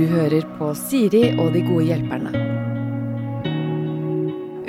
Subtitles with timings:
[0.00, 2.30] Du hører på Siri og de gode hjelperne.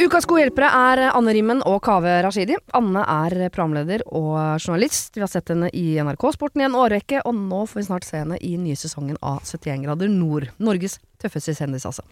[0.01, 2.57] Ukas gode hjelpere er Anne Rimmen og Kaveh Rashidi.
[2.75, 5.15] Anne er programleder og journalist.
[5.15, 8.09] Vi har sett henne i NRK Sporten i en årrekke, og nå får vi snart
[8.09, 10.49] se henne i nye sesongen av 71 grader nord.
[10.59, 12.03] Norges tøffeste kjendis, altså.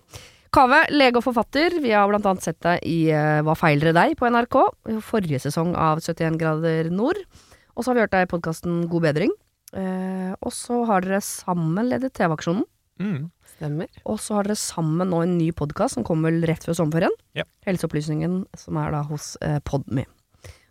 [0.55, 1.75] Kaveh, lege og forfatter.
[1.83, 4.59] Vi har blant annet sett deg i eh, Hva feiler deg på NRK,
[5.11, 7.19] forrige sesong av 71 grader nord.
[7.75, 9.35] Og så har vi hørt deg i podkasten God bedring.
[9.75, 12.63] Eh, og så har dere sammen ledet TV-aksjonen.
[12.99, 13.29] Mm.
[13.55, 13.89] Stemmer.
[14.05, 17.15] Og så har dere sammen nå en ny podkast som kommer vel rett før sommerferien.
[17.37, 17.45] Ja.
[17.67, 20.05] Helseopplysningen, som er da hos eh, Podme.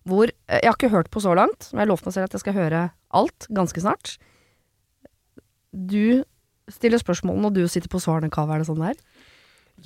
[0.09, 2.29] Hvor eh, Jeg har ikke hørt på så langt, men jeg har lovt meg selv
[2.29, 2.83] at jeg skal høre
[3.17, 4.17] alt ganske snart.
[5.73, 6.25] Du
[6.69, 8.59] stiller spørsmålene, og du sitter på svarene, Kaveh.
[8.59, 9.18] Er det sånn det er?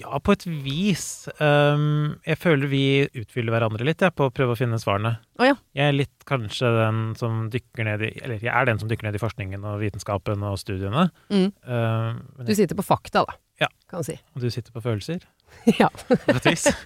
[0.00, 1.28] Ja, på et vis.
[1.36, 2.84] Um, jeg føler vi
[3.18, 5.14] utfyller hverandre litt, ja, på å prøve å finne svarene.
[5.40, 5.58] Oh, ja.
[5.76, 9.08] Jeg er litt kanskje den som dykker ned i Eller jeg er den som dykker
[9.08, 11.08] ned i forskningen og vitenskapen og studiene.
[11.32, 11.50] Mm.
[11.66, 13.36] Um, men Du sitter på fakta, da.
[13.60, 13.68] Ja.
[13.90, 14.16] Kan man si.
[14.32, 15.20] og du sitter på følelser,
[15.82, 15.90] ja.
[16.08, 16.66] på et vis.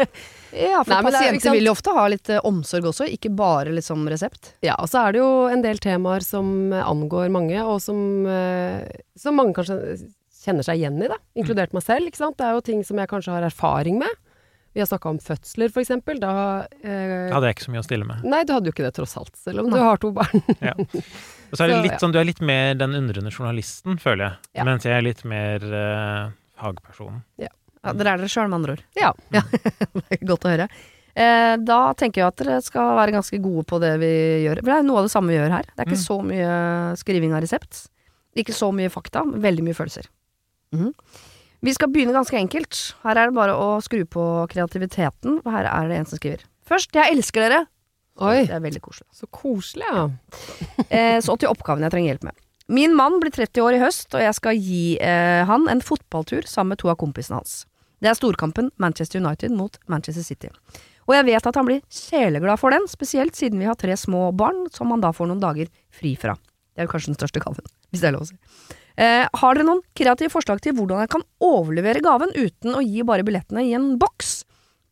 [0.56, 3.74] Ja, for Nei, er pasienter vil jo ofte ha litt uh, omsorg også, ikke bare
[3.76, 4.54] liksom resept.
[4.64, 8.80] ja, og så er det jo en del temaer som angår mange, og som, uh,
[9.18, 9.98] som mange kanskje
[10.46, 11.18] kjenner seg igjen i, da.
[11.38, 12.38] Inkludert meg selv, ikke sant.
[12.38, 14.14] Det er jo ting som jeg kanskje har erfaring med.
[14.76, 16.18] Vi har snakka om fødsler, eksempel.
[16.20, 16.32] Da
[16.84, 18.24] eh, Hadde jeg ikke så mye å stille med.
[18.28, 19.32] Nei, du hadde jo ikke det, tross alt.
[19.40, 19.78] Selv om Nei.
[19.78, 20.42] du har to barn.
[21.46, 24.50] Og så er det litt sånn, du er litt mer den undrende journalisten, føler jeg.
[24.60, 24.66] Ja.
[24.68, 26.26] Mens jeg er litt mer eh,
[26.60, 27.22] fagpersonen.
[27.40, 27.48] Ja,
[27.86, 28.84] dere er dere sjøl, med andre ord.
[29.04, 29.14] Ja.
[29.32, 29.40] Det
[30.18, 30.68] er Godt å høre.
[31.16, 34.12] Eh, da tenker jeg at dere skal være ganske gode på det vi
[34.44, 34.60] gjør.
[34.60, 35.70] For det er noe av det samme vi gjør her.
[35.72, 36.04] Det er ikke Mm.
[36.04, 36.52] så mye
[37.00, 37.86] skriving av resept.
[38.36, 40.10] Ikke så mye fakta, men veldig mye følelser.
[40.74, 40.92] Mhm.
[41.66, 42.94] Vi skal begynne ganske enkelt.
[43.02, 44.22] Her er det bare å skru på
[44.52, 45.40] kreativiteten.
[45.44, 46.44] Og her er det en som skriver.
[46.68, 47.66] Først, jeg elsker dere.
[48.18, 49.06] Oi, Det er veldig koselig.
[49.12, 50.08] så koselig, ja.
[50.90, 52.34] Eh, så til oppgaven jeg trenger hjelp med.
[52.68, 56.46] Min mann blir 30 år i høst, og jeg skal gi eh, han en fotballtur
[56.48, 57.64] sammen med to av kompisene hans.
[58.00, 60.48] Det er storkampen Manchester United mot Manchester City.
[61.06, 64.32] Og jeg vet at han blir sjeleglad for den, spesielt siden vi har tre små
[64.36, 66.34] barn som han da får noen dager fri fra.
[66.74, 68.36] Det er jo kanskje den største gaven, hvis det er lov å si.
[68.96, 73.04] Eh, har dere noen kreative forslag til hvordan jeg kan overlevere gaven uten å gi
[73.04, 74.38] bare billettene i en boks?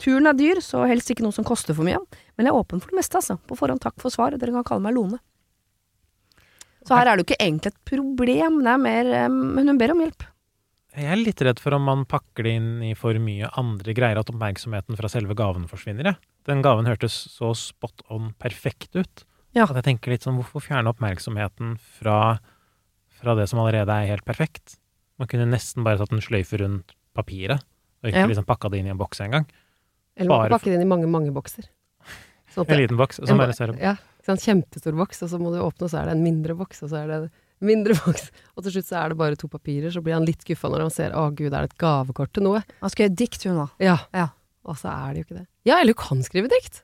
[0.02, 2.00] Turen er dyr, så helst ikke noe som koster for mye.
[2.36, 3.38] Men jeg er åpen for det meste, altså.
[3.48, 4.36] På forhånd takk for svar.
[4.36, 5.22] Dere kan kalle meg Lone.
[6.84, 9.94] Så her er det jo ikke egentlig et problem, det er mer Men hun ber
[9.94, 10.26] om hjelp.
[10.94, 14.20] Jeg er litt redd for om man pakker det inn i for mye andre greier,
[14.20, 16.12] at oppmerksomheten fra selve gaven forsvinner.
[16.12, 16.20] Jeg.
[16.46, 19.24] Den gaven hørtes så spot on perfekt ut.
[19.56, 19.66] Ja.
[19.66, 22.38] At jeg tenker litt sånn, hvorfor fjerne oppmerksomheten fra,
[23.20, 24.76] fra det som allerede er helt perfekt?
[25.18, 27.62] Man kunne nesten bare tatt en sløyfe rundt papiret,
[28.02, 28.26] og ikke Ja.
[28.26, 29.46] liksom pakka det inn i en boks engang.
[30.16, 31.68] Eller man kan pakke det inn i mange, mange bokser.
[32.54, 33.78] Sånn at En liten boks, og så bare ser opp.
[33.80, 33.96] Ja,
[34.28, 36.82] en kjempestor boks, og så må du åpne, og så er det en mindre boks,
[36.84, 37.30] og så er det en
[37.66, 38.30] mindre boks.
[38.56, 40.80] Og til slutt så er det bare to papirer, så blir han litt skuffa når
[40.86, 42.62] han ser å gud, er det et gavekort til noe?
[42.80, 43.68] Han skal gjøre dikt, hun da.
[43.82, 43.98] Ja.
[44.14, 44.28] Ja.
[44.64, 45.46] Og så er det jo ikke det.
[45.66, 46.82] Ja, eller hun kan skrive dikt.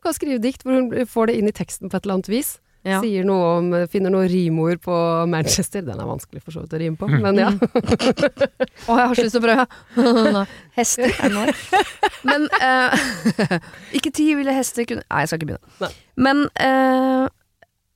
[0.00, 2.28] Hun kan skrive dikt hvor hun får det inn i teksten på et eller annet
[2.32, 2.58] vis.
[2.84, 2.98] Ja.
[3.00, 4.94] Sier noe om, finner noe rimord på
[5.32, 5.80] Manchester.
[5.86, 7.46] Den er vanskelig for så vidt å rime på, men ja.
[8.88, 10.42] Å, jeg har så lyst til å prøve.
[10.76, 11.54] Hester er noe
[12.28, 13.56] Men uh,
[13.96, 15.72] Ikke ti ville hester kunne Nei, jeg skal ikke begynne.
[15.80, 15.90] Nei.
[16.28, 17.24] Men uh,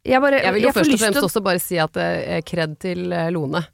[0.08, 2.08] jeg bare Jeg vil jo jeg først og fremst å- også bare si at det
[2.38, 3.28] er kred til Lone.
[3.36, 3.64] Lone.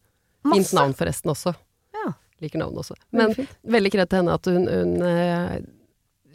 [0.51, 1.55] Fint navn forresten også.
[1.95, 2.11] Ja.
[2.43, 2.99] Liker navnet også.
[3.15, 5.61] Men Veldig kred til henne at hun, hun eh,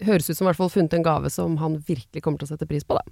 [0.07, 2.53] høres ut som i hvert fall funnet en gave som han virkelig kommer til å
[2.55, 3.03] sette pris på, da.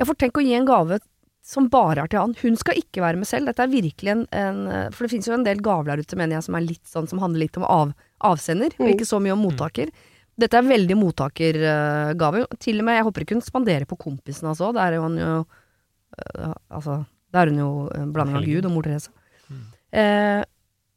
[0.00, 0.98] Ja, for tenk å gi en gave
[1.42, 2.34] som bare er til han.
[2.38, 3.48] Hun skal ikke være med selv.
[3.50, 4.60] Dette er virkelig en, en
[4.94, 7.08] For det finnes jo en del gaver der ute, mener jeg, som er litt sånn
[7.10, 7.92] som handler litt om av,
[8.22, 8.92] avsender, og Mm.
[8.94, 9.90] ikke så mye om mottaker.
[10.38, 12.46] Dette er veldig mottakergave.
[12.62, 14.74] Til og med, jeg håper ikke hun spanderer på kompisen hans òg.
[14.78, 18.72] Der er hun jo øh, Altså, da er hun jo en blanding av Gud og
[18.72, 19.10] mor Therese.
[19.50, 19.62] Mm.
[19.92, 20.44] Eh,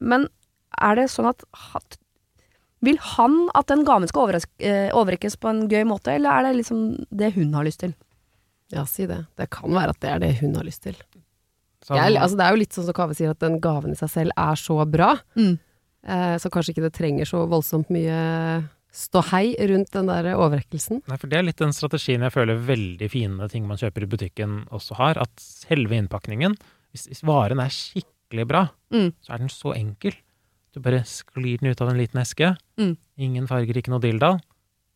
[0.00, 0.28] men
[0.80, 1.42] er det sånn at
[1.72, 1.98] hat,
[2.84, 4.30] Vil han at den gaven skal
[4.60, 7.94] eh, overrekkes på en gøy måte, eller er det liksom det hun har lyst til?
[8.74, 9.26] Ja, si det.
[9.38, 10.96] Det kan være at det er det hun har lyst til.
[11.86, 13.98] Sånn, Jeg, altså, det er jo litt sånn som Kave sier, at den gaven i
[13.98, 15.58] seg selv er så bra, Mm.
[16.02, 21.02] eh, så kanskje ikke det trenger så voldsomt mye ståhei rundt den der overrekkelsen.
[21.06, 24.06] Nei, for Det er litt den strategien jeg føler veldig fine ting man kjøper i
[24.10, 25.18] butikken også har.
[25.20, 26.56] At selve innpakningen,
[26.92, 29.12] hvis, hvis varen er skikkelig bra, Mm.
[29.22, 30.14] så er den så enkel.
[30.72, 32.56] Du bare sklir den ut av en liten eske.
[32.78, 32.96] Mm.
[33.18, 34.40] Ingen farger, ikke noe dilldall.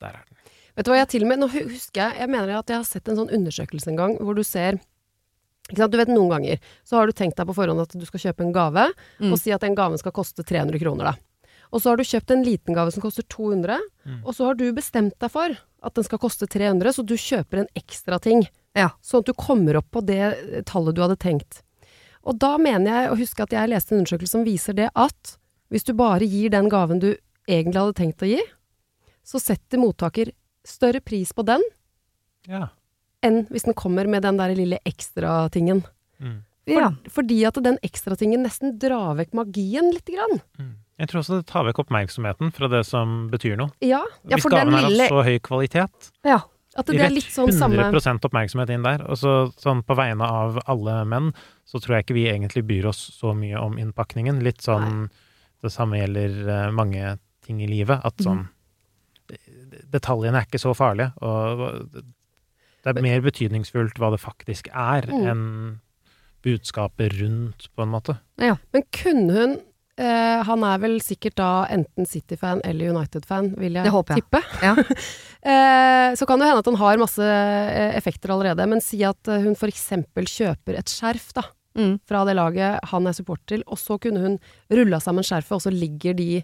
[0.01, 0.37] Der er den.
[0.77, 2.85] Vet du hva jeg til og med Nå husker jeg Jeg mener at jeg har
[2.89, 4.79] sett en sånn undersøkelse en gang hvor du ser?
[5.71, 8.43] Du vet Noen ganger så har du tenkt deg på forhånd at du skal kjøpe
[8.47, 8.89] en gave,
[9.21, 9.33] Mm.
[9.33, 11.05] og si at den gaven skal koste 300 kroner.
[11.05, 11.15] da.
[11.73, 14.25] Og så har du kjøpt en liten gave som koster 200, Mm.
[14.27, 17.61] og så har du bestemt deg for at den skal koste 300, så du kjøper
[17.61, 18.49] en ekstra ting.
[18.75, 18.91] Ja.
[19.03, 21.63] Sånn at du kommer opp på det tallet du hadde tenkt.
[22.25, 25.37] Og da mener jeg å huske at jeg leste en undersøkelse som viser det at
[25.71, 27.17] hvis du bare gir den gaven du
[27.49, 28.41] egentlig hadde tenkt å gi,
[29.25, 30.33] så setter mottaker
[30.67, 31.63] større pris på den
[32.49, 32.69] Ja.
[33.23, 35.85] enn hvis den kommer med den der lille ekstratingen.
[36.21, 36.43] Mm.
[36.67, 36.91] For, Ja.
[37.09, 40.41] Fordi at den ekstratingen nesten drar vekk magien lite grann.
[40.59, 40.75] Mm.
[41.01, 43.71] Jeg tror også det tar vekk oppmerksomheten fra det som betyr noe.
[43.81, 46.43] Ja, Ja, Hvis gaven er av lille- så høy kvalitet, ja.
[46.77, 49.03] at det er rett litt sånn samme 100 oppmerksomhet inn der.
[49.09, 51.33] Og så sånn på vegne av alle menn,
[51.67, 54.43] så tror jeg ikke vi egentlig byr oss så mye om innpakningen.
[54.43, 55.09] Litt sånn
[55.63, 58.01] Det samme gjelder eh, mange ting i livet.
[58.03, 58.49] At sånn
[59.93, 61.13] Detaljene er ikke så farlige.
[61.23, 61.65] Og
[62.85, 65.27] det er mer betydningsfullt hva det faktisk er, Mm.
[65.31, 65.81] enn
[66.43, 68.15] budskapet rundt, på en måte.
[68.41, 69.59] Men kunne hun
[70.01, 74.25] eh, Han er vel sikkert da enten City-fan eller United-fan, vil jeg Det håper jeg.
[74.25, 74.41] tippe.
[74.65, 74.73] Ja.
[75.53, 79.29] eh, så kan det hende at han har masse eh, effekter allerede, men si at
[79.29, 79.91] eh, hun f.eks.
[80.17, 81.43] kjøper et skjerf, da.
[81.79, 82.01] Mm.
[82.03, 84.33] fra det laget han er support til, og så kunne hun
[84.75, 86.41] rulla sammen skjerfet, og så ligger de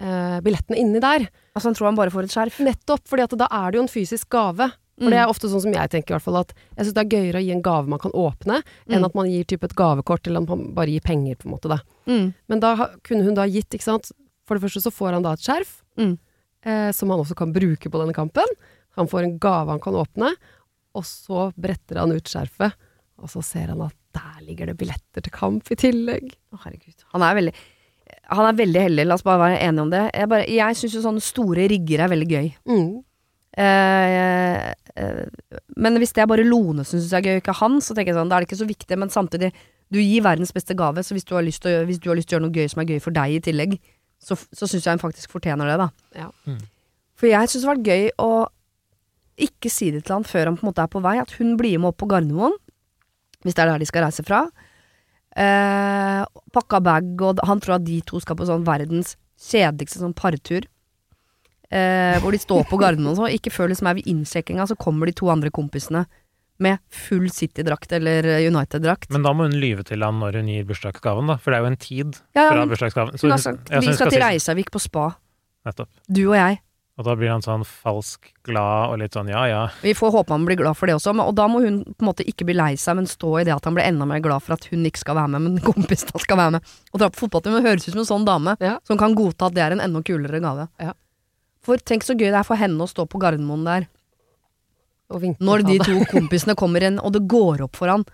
[0.00, 1.26] billettene inni der.
[1.54, 2.60] Altså, han tror han bare får et skjerf.
[2.64, 4.70] Nettopp, fordi da er det jo en fysisk gave.
[5.00, 5.10] For Mm.
[5.14, 7.16] det er ofte sånn som jeg tenker, i hvert fall, at jeg syns det er
[7.16, 9.04] gøyere å gi en gave man kan åpne, enn Mm.
[9.06, 11.68] at man gir type et gavekort, eller at man bare gir penger, på en måte.
[11.72, 11.78] Da.
[12.06, 12.34] Mm.
[12.48, 14.12] Men da kunne hun da gitt, ikke sant
[14.46, 16.18] For det første så får han da et skjerf, Mm.
[16.64, 18.44] eh, som han også kan bruke på denne kampen.
[18.96, 20.34] Han får en gave han kan åpne,
[20.94, 22.72] og så bretter han ut skjerfet,
[23.22, 26.34] og så ser han at der ligger det billetter til kamp i tillegg.
[26.52, 26.96] Å, herregud.
[27.12, 27.54] Han er veldig
[28.30, 30.02] Han er veldig heldig, la oss bare være enige om det.
[30.14, 32.50] Jeg, bare- jeg syns jo sånne store rigger er veldig gøy.
[32.70, 32.90] Mm.
[33.60, 34.70] Uh,
[35.00, 37.78] uh, men hvis det er bare Lone som syns det er gøy, og ikke han,
[37.82, 38.98] så tenker jeg sånn, da er det ikke så viktig.
[39.02, 39.50] Men samtidig,
[39.90, 42.08] du gir verdens beste gave, så hvis du har lyst til å, gjøre- hvis du
[42.12, 43.76] har lyst til å gjøre noe gøy som er gøy for deg i tillegg,
[44.20, 45.88] så, så syns jeg hun faktisk fortjener det, da.
[46.24, 46.30] Ja.
[46.46, 46.60] Mm.
[47.20, 48.30] For jeg syns det har vært gøy å
[49.40, 51.54] ikke si det til han før han på en måte er på vei, at hun
[51.56, 52.54] blir med opp på Gardermoen,
[53.44, 54.42] hvis det er der de skal reise fra.
[55.36, 60.16] Eh, pakka bag, og han tror at de to skal på sånn verdens kjedeligste sånn
[60.16, 60.66] partur.
[61.70, 63.36] Eh, hvor de står på Gardermoen og sånn.
[63.36, 66.06] Ikke før liksom er ved innsjekkinga, så kommer de to andre kompisene
[66.60, 69.08] med full City-drakt eller United-drakt.
[69.14, 71.38] Men da må hun lyve til han når hun gir bursdagsgaven, da.
[71.40, 73.14] For det er jo en tid Ja, fra ja, bursdagsgaven.
[73.16, 75.06] Så hun har sagt vi skal, skal til Reisavik på spa,
[75.64, 75.88] Nettopp.
[76.10, 76.58] du og jeg.
[77.00, 79.60] Og da blir han sånn falsk glad og litt sånn ja ja.
[79.80, 82.08] Vi får håpe han blir glad for det også, og da må hun på en
[82.10, 84.44] måte ikke bli lei seg, men stå i det at han blir enda mer glad
[84.44, 86.74] for at hun ikke skal være med, men kompisen skal være med.
[86.92, 87.54] Og dra på fotballtur.
[87.56, 88.74] Men høres ut som en sånn dame Ja.
[88.84, 90.68] som kan godta at det er en enda kulere gave.
[90.82, 90.92] Ja.
[91.64, 93.88] For tenk så gøy det er for henne å stå på Gardermoen der,
[95.10, 98.04] Og vinke når de to kompisene kommer inn, og det går opp for han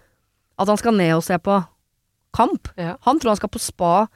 [0.56, 1.58] at han skal ned og se på
[2.38, 2.70] kamp.
[2.78, 2.94] Ja.
[3.04, 4.06] Han tror han skal på spa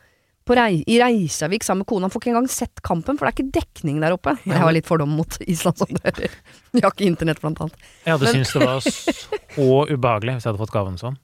[0.58, 2.06] rei i Reisavik sammen med kona.
[2.08, 4.36] Han får ikke engang sett kampen, for det er ikke dekning der oppe.
[4.44, 6.36] Jeg har litt fordom mot Island som det hører.
[6.72, 7.88] De har ikke internett, blant annet.
[8.06, 11.18] Jeg hadde syntes det var så ubehagelig hvis jeg hadde fått gaven sånn.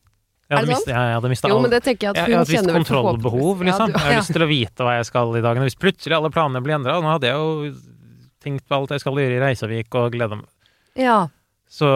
[0.46, 2.52] Jeg hadde mist- jeg hadde mista Jo, men det jeg at jeg, hun jeg hadde
[2.54, 3.88] visst kontrollbehov, liksom.
[3.90, 4.20] Ja, du- jeg har ja.
[4.22, 5.66] lyst til å vite hva jeg skal i dagene.
[5.66, 7.72] Hvis plutselig alle planene blir endra, nå hadde jeg jo
[8.46, 10.46] tenkt på alt jeg skal gjøre i Reisavik og gleda meg
[10.94, 11.18] Ja.
[11.66, 11.88] Så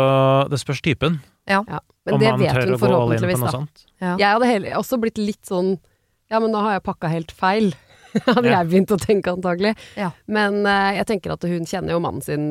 [0.50, 1.21] det spørs typen.
[1.47, 3.62] Men om det vet hun forhåpentligvis, da.
[4.02, 4.16] ja.
[4.19, 5.76] Jeg hadde heller også blitt litt sånn
[6.30, 7.72] Ja, men nå har jeg pakka helt feil.
[8.26, 8.60] hadde Ja.
[8.60, 9.75] jeg begynt å tenke, antagelig.
[9.99, 10.10] Ja.
[10.30, 12.49] Men uh, jeg tenker at hun kjenner jo mannen sin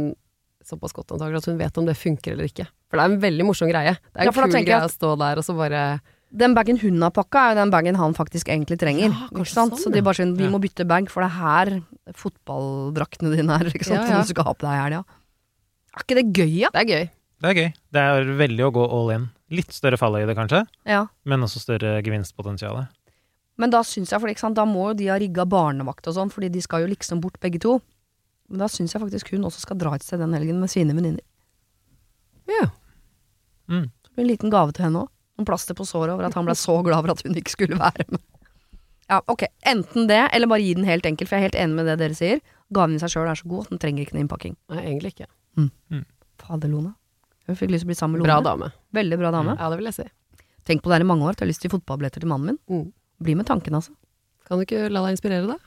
[0.69, 2.67] såpass godt, antagelig, at hun vet om det funker eller ikke.
[2.89, 3.95] For det er en veldig morsom greie.
[3.98, 5.83] Det er en ja, kul greie å stå der og så bare
[6.29, 9.09] Den bagen hun har pakka, er jo den bagen han faktisk egentlig trenger.
[9.09, 9.74] Ja, ikke sant?
[9.74, 11.71] sånn, så de bare sier vi må bytte bag, for det er her
[12.19, 13.71] fotballdraktene dine er.
[13.71, 14.03] Ikke sant?
[14.03, 14.19] Ja, ja.
[14.19, 15.01] Som du skal ha på deg i helga.
[15.95, 16.69] Er ikke det gøy, ja?
[16.75, 17.09] Det er gøy.
[17.39, 17.69] Det er gøy.
[17.95, 19.27] Det er veldig å gå all in.
[19.57, 21.07] Litt større fallhøyde, kanskje, ja?
[21.25, 22.83] men også større gevinstpotensial.
[23.60, 26.16] Men da syns jeg, for ikke sant, da må jo de ha rigga barnevakt og
[26.16, 27.78] sånn, fordi de skal jo liksom bort begge to.
[28.50, 30.96] Men da syns jeg faktisk hun også skal dra et sted den helgen med sine
[30.96, 31.25] venninner.
[32.50, 32.70] Ja.
[33.70, 33.89] Mm.
[34.20, 35.12] En liten gave til henne òg.
[35.39, 37.78] Noen plaster på såret over at han ble så glad for at hun ikke skulle
[37.80, 38.24] være med.
[39.10, 39.46] Ja, ok.
[39.66, 41.96] Enten det, eller bare gi den helt enkel, for jeg er helt enig med det
[42.01, 42.42] dere sier.
[42.75, 44.58] Gaven i seg sjøl er så god at den trenger ikke noe innpakking.
[44.70, 45.30] Nei, egentlig ikke.
[46.39, 46.94] Fader, Lone.
[47.50, 48.30] Hun fikk lyst til å bli sammen med Lone.
[48.30, 48.72] Bra dame.
[48.94, 49.56] Veldig bra dame.
[49.58, 50.06] Ja, det vil jeg si.
[50.70, 51.34] Tenk på det her i mange år.
[51.34, 52.60] at Jeg har lyst til fotballbilletter til mannen min.
[52.70, 52.86] Mm.
[53.24, 53.92] Bli med tanken, altså.
[54.48, 55.58] Kan du ikke la deg inspirere, da?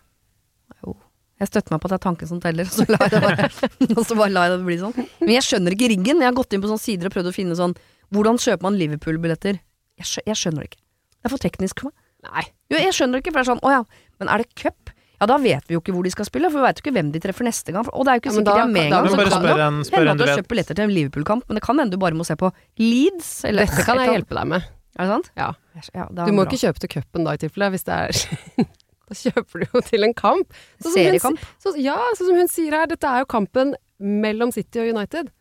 [0.85, 0.95] Jo.
[1.43, 3.23] Jeg støtter meg på at det er tanken som teller, og så lar jeg det
[3.25, 3.49] bare,
[3.99, 4.95] og så bare lar jeg det bli sånn.
[5.21, 6.23] Men jeg skjønner ikke riggen.
[6.23, 7.75] Jeg har gått inn på sånne sider og prøvd å finne sånn
[8.13, 9.57] Hvordan kjøper man Liverpool-billetter?
[10.01, 10.83] Jeg, skjø jeg skjønner det ikke.
[11.23, 11.99] Det er for teknisk for meg.
[12.29, 12.43] Nei.
[12.71, 13.79] Jo, jeg skjønner det ikke, for det er sånn Å ja,
[14.21, 14.93] men er det cup?
[15.23, 16.93] Ja, da vet vi jo ikke hvor de skal spille, for vi veit jo ikke
[16.99, 17.87] hvem de treffer neste gang.
[17.95, 19.07] Og det er jo ikke Ja, sikkert da- de er med engang.
[19.07, 20.39] Så kan det hende en at du har vet.
[20.41, 22.51] kjøpt billetter til en Liverpool-kamp, men det kan hende du bare må se på
[22.83, 23.29] Leeds.
[23.49, 24.67] Eller Dette kan jeg hjelpe deg med.
[24.99, 25.31] Er det sant?
[25.39, 25.51] Ja.
[25.97, 26.51] Ja, det Du må bra.
[26.53, 28.67] ikke kjøpe til cupen da, i tilfelle, hvis det er
[29.09, 30.53] Da kjøper du jo til en kamp.
[30.81, 31.41] Sånn Seriekamp.
[31.61, 35.33] Så, ja, sånn som hun sier her, dette er jo kampen mellom City og United.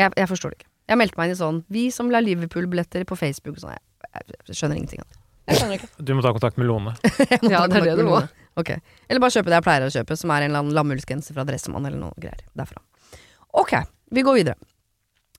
[0.00, 0.68] Jeg, jeg forstår det ikke.
[0.90, 3.76] Jeg meldte meg inn i sånn Vi som vil ha Liverpool-billetter på Facebook og sånn.
[3.76, 5.18] Jeg, jeg, jeg skjønner ingenting av det.
[5.50, 5.88] Jeg.
[6.06, 6.94] Du må ta kontakt med Lone.
[7.52, 8.20] Ja, det er det du må.
[8.60, 8.78] Okay.
[8.78, 9.00] Ok.
[9.10, 11.44] Eller bare kjøpe det jeg pleier å kjøpe, som er en eller annen lammullsgenser fra
[11.48, 12.82] Dressmann eller noe greier derfra.
[13.60, 13.74] Ok,
[14.14, 14.70] vi går videre.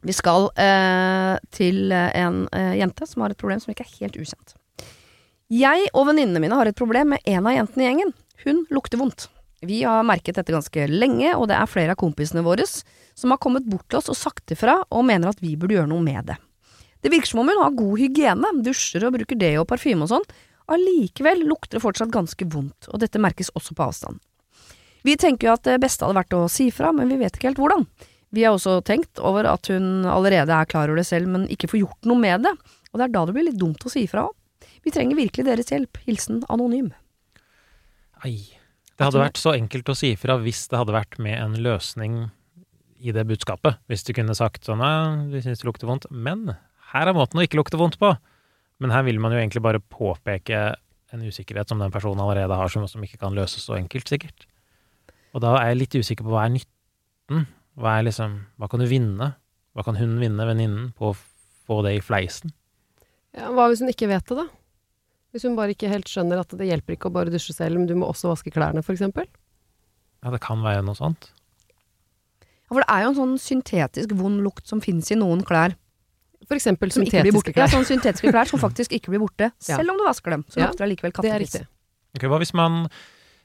[0.02, 4.00] Vi skal eh, til eh, en eh, jente som har et problem som ikke er
[4.00, 4.56] helt ukjent.
[5.52, 8.14] Jeg og venninnene mine har et problem med en av jentene i gjengen.
[8.46, 9.28] Hun lukter vondt.
[9.62, 13.42] Vi har merket dette ganske lenge, og det er flere av kompisene våre som har
[13.44, 16.32] kommet bort til oss og sagt ifra og mener at vi burde gjøre noe med
[16.32, 16.40] det.
[17.02, 20.12] Det virker som om hun har god hygiene, dusjer og bruker deo og parfyme og
[20.16, 20.26] sånn.
[20.72, 24.22] Allikevel lukter det fortsatt ganske vondt, og dette merkes også på avstand.
[25.06, 27.52] Vi tenker jo at det beste hadde vært å si fra, men vi vet ikke
[27.52, 27.86] helt hvordan.
[28.32, 31.68] Vi har også tenkt over at hun allerede er klar over det selv, men ikke
[31.72, 32.54] får gjort noe med det,
[32.92, 34.36] og det er da det blir litt dumt å si fra òg.
[34.82, 36.00] Vi trenger virkelig deres hjelp.
[36.08, 36.90] Hilsen anonym.
[38.26, 38.58] Ai.
[38.98, 42.18] Det hadde vært så enkelt å si ifra hvis det hadde vært med en løsning
[43.02, 43.80] i det budskapet.
[43.90, 46.52] Hvis du kunne sagt sånn «Nei, vi syns det lukter vondt, men
[46.92, 48.14] her er måten å ikke lukte vondt på.
[48.82, 50.62] Men her vil man jo egentlig bare påpeke
[51.12, 54.46] en usikkerhet som den personen allerede har, som ikke kan løses så enkelt, sikkert.
[55.34, 57.48] Og da er jeg litt usikker på hva er nytten?
[57.80, 59.34] Hva er liksom Hva kan du vinne?
[59.76, 61.18] Hva kan hun vinne, venninnen, på å
[61.68, 62.52] få det i fleisen?
[63.38, 64.48] Ja, hva hvis hun ikke vet det, da?
[65.32, 67.88] Hvis hun bare ikke helt skjønner at det hjelper ikke å bare dusje selv, men
[67.88, 69.30] du må også vaske klærne, for eksempel?
[70.22, 71.30] Ja, det kan være noe sånt.
[72.44, 75.78] Ja, for det er jo en sånn syntetisk vond lukt som finnes i noen klær.
[76.50, 77.48] For eksempel Som ikke blir borte.
[77.48, 77.70] syntetiske klær.
[77.70, 80.44] Ja, sånn syntetiske klær som faktisk ikke blir borte, selv om du vasker dem.
[80.52, 81.56] Så Ja, lukter det allikevel kattepis.
[81.56, 82.28] riktig.
[82.28, 82.82] Hva hvis man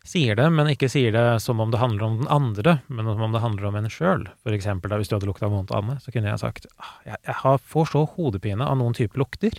[0.08, 3.20] sier det, men ikke sier det som om det handler om den andre, men som
[3.26, 4.26] om det handler om en sjøl?
[4.42, 6.94] For eksempel da, hvis du hadde lukta vondt av Anne, så kunne jeg sagt «Ah,
[7.04, 9.58] jeg, jeg har, får så hodepine av noen typer lukter.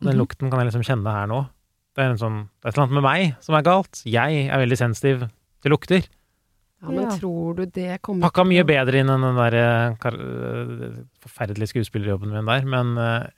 [0.00, 0.20] Og den Mhm.
[0.24, 1.42] lukten kan jeg liksom kjenne her nå.
[1.94, 4.02] Det er, en sånn, det er et eller annet med meg som er galt.
[4.04, 5.28] Jeg er veldig sensitiv
[5.62, 6.02] til lukter.
[6.82, 7.16] Ja, men Ja.
[7.16, 12.30] tror du det kommer Pakka mye bedre inn enn den der eh, eh, forferdelige skuespillerjobben
[12.34, 13.28] min der, men eh,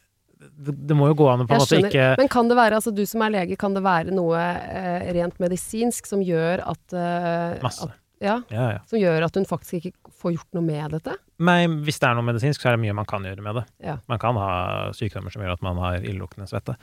[0.55, 2.93] det, må jo gå an å på en måte ikke Men kan det være, altså
[2.95, 7.63] du som er lege, kan det være noe eh, rent medisinsk som gjør at, eh,
[7.65, 7.89] Masse.
[7.89, 8.83] at ja, Ja, ja.
[8.89, 11.17] som gjør at hun faktisk ikke får gjort noe med dette?
[11.45, 13.67] Nei, hvis det er noe medisinsk, så er det mye man kan gjøre med det.
[13.85, 13.99] Ja.
[14.09, 14.53] Man kan ha
[14.97, 16.79] sykdommer som gjør at man har illeluktende svette.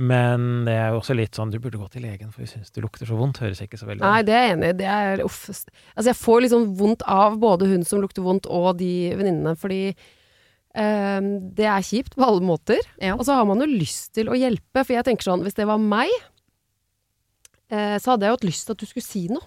[0.00, 2.72] Men det er jo også litt sånn du burde gå til legen, for vi syns
[2.72, 3.42] du lukter så vondt.
[3.44, 4.76] Høres ikke så veldig Nei, det er jeg enig i.
[4.80, 5.44] Det er uff.
[5.52, 9.82] Altså jeg får liksom vondt av både hun som lukter vondt og de venninnene, fordi
[10.74, 12.78] det er kjipt på alle måter.
[13.00, 13.14] Ja.
[13.18, 15.66] Og så har man jo lyst til å hjelpe, for jeg tenker sånn, hvis det
[15.68, 16.08] var meg,
[17.70, 19.44] eh, så hadde jeg jo hatt lyst til at du skulle si noe.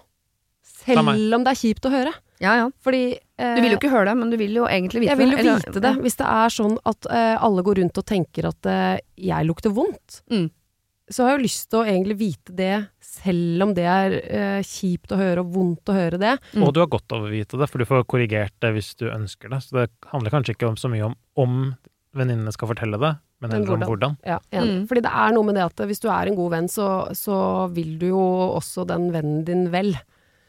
[0.66, 1.00] Selv
[1.34, 2.12] om det er kjipt å høre.
[2.42, 2.66] Ja, ja.
[2.84, 5.18] Fordi eh, Du vil jo ikke høre det, men du vil jo egentlig vite jeg
[5.18, 5.44] vil jo det.
[5.46, 5.92] eller- vite det.
[6.04, 9.72] Hvis det er sånn at eh, alle går rundt og tenker at eh, jeg lukter
[9.74, 10.50] vondt, Mm.
[11.10, 12.72] Så har jeg jo lyst til å egentlig vite det,
[13.06, 16.32] selv om det er eh, kjipt å høre og vondt å høre det.
[16.56, 16.64] Mm.
[16.66, 19.06] Og du har godt av å vite det, for du får korrigert det hvis du
[19.12, 19.60] ønsker det.
[19.62, 21.56] Så det handler kanskje ikke om så mye om om
[22.16, 23.12] venninnene skal fortelle det,
[23.44, 24.14] men Men heller om hvordan.
[24.24, 24.38] Ja.
[24.56, 24.86] Mm.
[24.88, 27.38] Fordi det er noe med det at hvis du er en god venn, så, så
[27.76, 28.22] vil du jo
[28.56, 29.92] også den vennen din vel.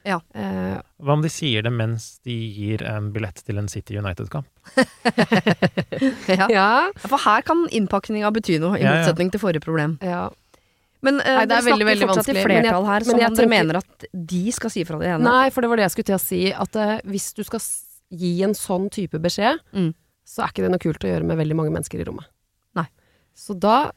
[0.07, 0.21] Ja.
[0.31, 4.47] Eh, Hva om de sier det mens de gir en billett til en City United-kamp?
[6.31, 6.47] Ja.
[6.51, 6.69] ja.
[7.03, 9.01] For her kan innpakninga bety noe, i Ja, ja.
[9.01, 9.97] motsetning til forrige problem.
[10.01, 10.29] ja.
[11.07, 13.79] Men uh, Nei, det er veldig, veldig vanskelig, men jeg- her, men jeg tenker- mener
[13.79, 15.23] at de skal si fra det ene.
[15.27, 16.41] Nei, for det var det jeg skulle til å si.
[16.53, 17.63] At uh, hvis du skal
[18.17, 19.93] gi en sånn type beskjed, Mm.
[20.27, 22.27] så er ikke det noe kult å gjøre med veldig mange mennesker i rommet.
[22.75, 22.85] Nei.
[23.35, 23.91] Så da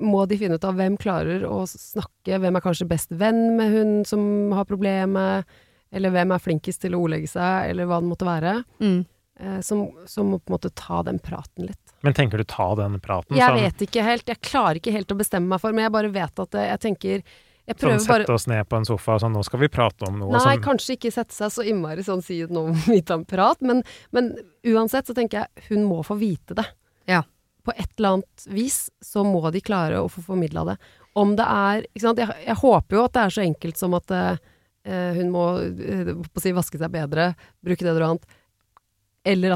[0.00, 3.72] må de finne ut av hvem klarer å snakke, hvem er kanskje best venn med
[3.72, 5.46] hun som har problemet,
[5.92, 8.52] eller hvem er flinkest til å ordlegge seg, eller hva det måtte være.
[8.82, 9.06] Mm.
[9.40, 11.82] Eh, som, som må på en måte ta den praten litt.
[12.04, 13.36] Men tenker du ta den praten?
[13.36, 15.94] Jeg sånn, vet ikke helt, jeg klarer ikke helt å bestemme meg for, men jeg
[15.96, 18.88] bare vet at eh, jeg tenker Jeg sånn prøver bare sette oss ned på en
[18.88, 20.34] sofa og sånn, nå skal vi prate om noe.
[20.36, 23.62] Nei, sånn, kanskje ikke sette seg så innmari sånn si nå vi tar en prat,
[23.66, 23.82] men,
[24.16, 24.34] men
[24.66, 26.68] uansett så tenker jeg hun må få vite det.
[27.10, 27.24] Ja.
[27.66, 30.76] På et eller annet vis så må de klare å få formidla det.
[31.18, 32.20] Om det er ikke sant?
[32.22, 36.12] Jeg, jeg håper jo at det er så enkelt som at eh, hun må eh,
[36.12, 37.32] på å si, vaske seg bedre,
[37.64, 38.06] bruke det eller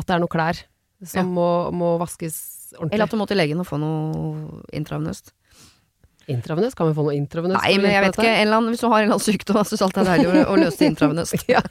[0.00, 0.58] at det er noe klær
[1.02, 1.22] som Ja.
[1.24, 2.94] må, må vaskes ordentlig.
[2.94, 5.32] Eller at du må til legen og få noe intravenøst.
[6.32, 6.76] Intravenøst?
[6.78, 7.60] Kan vi få noe intravenøst?
[7.60, 8.28] Nei, men jeg vet ikke.
[8.30, 10.30] En eller annen, hvis du har en eller annen sykdom, så syns alt er deilig
[10.30, 11.46] å, å løse det intravenøst.
[11.50, 11.62] Ja.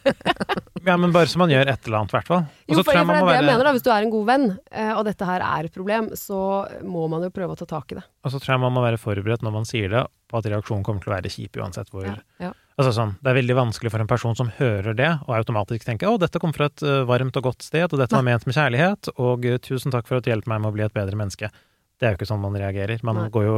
[0.80, 2.46] Men Ja, men bare så man gjør et eller annet, i hvert fall.
[2.68, 4.26] Jo, for, jeg for det er det jeg mener da, Hvis du er en god
[4.30, 6.40] venn, eh, og dette her er et problem, så
[6.88, 8.06] må man jo prøve å ta tak i det.
[8.24, 10.86] Og så tror jeg man må være forberedt når man sier det, på at reaksjonen
[10.88, 12.52] kommer til å være kjip uansett hvor Ja, ja.
[12.80, 16.08] Altså sånn, Det er veldig vanskelig for en person som hører det, og automatisk tenker
[16.08, 18.56] å, dette kom fra et eh, varmt og godt sted, og dette var ment med
[18.56, 21.20] kjærlighet, og eh, tusen takk for at du hjelper meg med å bli et bedre
[21.20, 21.52] menneske.
[22.00, 23.02] Det er jo ikke sånn man reagerer.
[23.04, 23.28] Man Nei.
[23.36, 23.58] går jo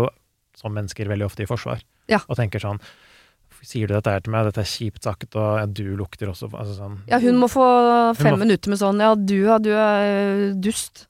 [0.62, 2.22] som mennesker veldig ofte i forsvar Ja.
[2.28, 2.80] og tenker sånn
[3.62, 6.48] Sier du dette her til meg, dette er kjipt sagt, og ja, du lukter også
[6.50, 7.62] altså sånn Ja, hun må få
[8.18, 11.04] fem må- minutter med sånn Ja, du, ja, du er dust.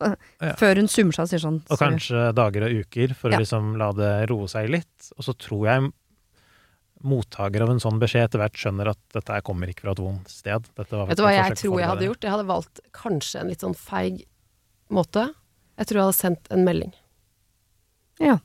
[0.59, 3.37] Før hun summer seg og sier sånn Og kanskje dager og uker for Ja.
[3.37, 5.11] å liksom la det roe seg litt.
[5.17, 5.93] Og så tror jeg
[7.07, 10.27] mottaker av en sånn beskjed etter hvert skjønner at dette kommer ikke fra et vondt
[10.29, 10.67] sted.
[10.75, 12.21] Dette var Vet du hva jeg tror jeg hadde gjort?
[12.27, 14.25] Jeg hadde valgt kanskje en litt sånn feig
[14.91, 15.23] måte.
[15.79, 16.91] Jeg tror jeg hadde sendt en melding.
[18.19, 18.37] Ja.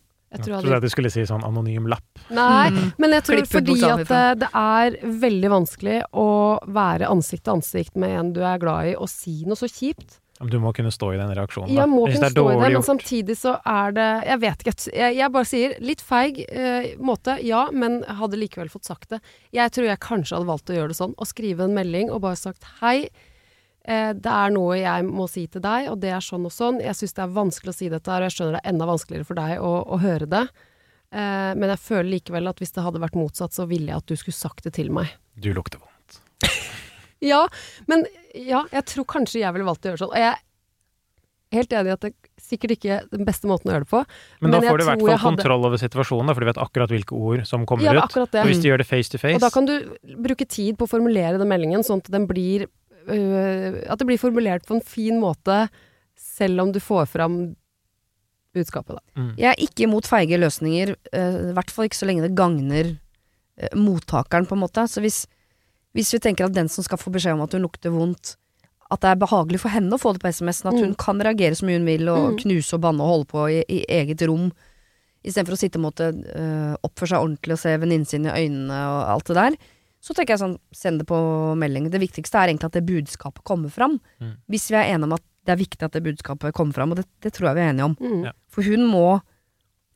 [0.45, 2.05] Jeg trodde at du skulle si sånn anonym lapp.
[2.31, 2.93] Nei, Mm.
[2.99, 6.29] men jeg tror Klippet fordi at eh, det er veldig vanskelig å
[6.67, 10.19] være ansikt til ansikt med en du er glad i, og si noe så kjipt.
[10.39, 11.71] Men Du må kunne stå i den reaksjonen.
[11.73, 14.75] Jeg må kunne stå i det, men samtidig så er det Jeg vet ikke.
[14.93, 19.21] Jeg, jeg bare sier litt feig eh, måte, ja, men hadde likevel fått sagt det.
[19.57, 22.21] Jeg tror jeg kanskje hadde valgt å gjøre det sånn, å skrive en melding og
[22.21, 23.09] bare sagt hei.
[23.87, 26.81] Eh, det er noe jeg må si til deg, og det er sånn og sånn.
[26.83, 28.89] Jeg syns det er vanskelig å si dette her, og jeg skjønner det er enda
[28.91, 30.45] vanskeligere for deg å, å høre det.
[31.15, 34.11] Eh, men jeg føler likevel at hvis det hadde vært motsatt, så ville jeg at
[34.11, 35.13] du skulle sagt det til meg.
[35.39, 36.21] Du lukter vondt.
[37.25, 37.47] Ja,
[37.89, 38.03] men
[38.37, 40.11] ja, jeg tror kanskje jeg ville valgt å gjøre sånn.
[40.13, 40.43] Og jeg er
[41.57, 44.03] helt enig i at det er sikkert ikke den beste måten å gjøre det på.
[44.45, 46.61] Men, da men får du i hvert fall hadde- kontroll over situasjonen, for du vet
[46.61, 48.19] akkurat hvilke ord som kommer Ja, ut.
[48.21, 49.75] Og hvis du gjør det face to face Og da kan du
[50.29, 52.67] bruke tid på å formulere den meldingen, sånn at den blir
[53.07, 55.69] At det blir formulert på en fin måte,
[56.17, 57.55] selv om du får fram
[58.57, 59.03] budskapet, da.
[59.21, 59.33] mm.
[59.37, 62.95] Jeg er ikke imot feige løsninger, eh, i hvert fall ikke så lenge det gagner
[62.97, 64.87] uh, mottakeren, på en måte.
[64.89, 65.27] Så hvis,
[65.93, 68.37] hvis vi tenker at den som skal få beskjed om at hun lukter vondt,
[68.89, 70.85] at det er behagelig for henne å få det på SMS-en, at Mm.
[70.87, 72.39] hun kan reagere så mye hun vil, og Mm.
[72.45, 74.53] knuse og banne og holde på i, i eget rom,
[75.27, 78.79] istedenfor å sitte og måtte uh, oppføre seg ordentlig og se venninnen sin i øynene
[78.89, 79.57] og alt det der,
[80.07, 81.19] så tenker jeg sånn, send det på
[81.59, 81.89] melding.
[81.91, 83.97] Det viktigste er egentlig at det budskapet kommer fram.
[84.23, 84.35] Mm.
[84.53, 87.01] Hvis vi er enige om at det er viktig at det budskapet kommer fram, og
[87.01, 87.97] det, det tror jeg vi er enige om.
[87.99, 88.21] Mm.
[88.29, 88.33] Ja.
[88.55, 89.07] For hun må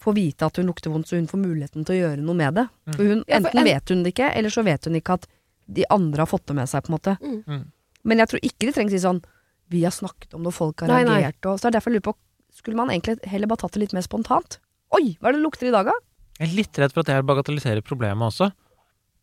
[0.00, 2.56] få vite at hun lukter vondt, så hun får muligheten til å gjøre noe med
[2.58, 2.66] det.
[2.88, 2.94] Mm.
[2.96, 5.18] For hun, Ja, for enten en- vet hun det ikke, eller så vet hun ikke
[5.20, 5.26] at
[5.70, 7.16] de andre har fått det med seg, på en måte.
[7.20, 7.44] Mm.
[7.46, 7.64] Mm.
[8.10, 9.22] Men jeg tror ikke de trenger å si sånn
[9.70, 11.20] Vi har snakket om det, og folk har Nei, nei.
[11.20, 12.16] reagert, og så er derfor jeg lurer på
[12.56, 14.58] Skulle man egentlig heller bare tatt det litt mer spontant?
[14.90, 15.92] Oi, hva er det det lukter i dag, da?
[16.40, 18.48] Jeg er litt redd for at jeg bagatelliserer problemet også.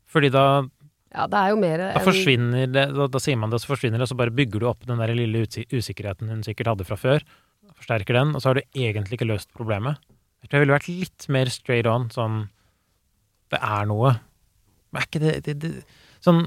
[0.07, 0.61] Fordi da,
[1.15, 4.01] Ja, det er jo mer da forsvinner det, da, da sier man det, så forsvinner
[4.01, 6.97] det, og så bare bygger du opp den der lille usikkerheten hun sikkert hadde fra
[6.99, 7.25] før.
[7.77, 10.01] Forsterker den, og så har du egentlig ikke løst problemet.
[10.43, 12.45] Jeg tror jeg ville vært litt mer straight on, sånn
[13.51, 14.17] Det er noe.
[14.91, 15.71] Men er ikke det, det, det
[16.23, 16.43] Sånn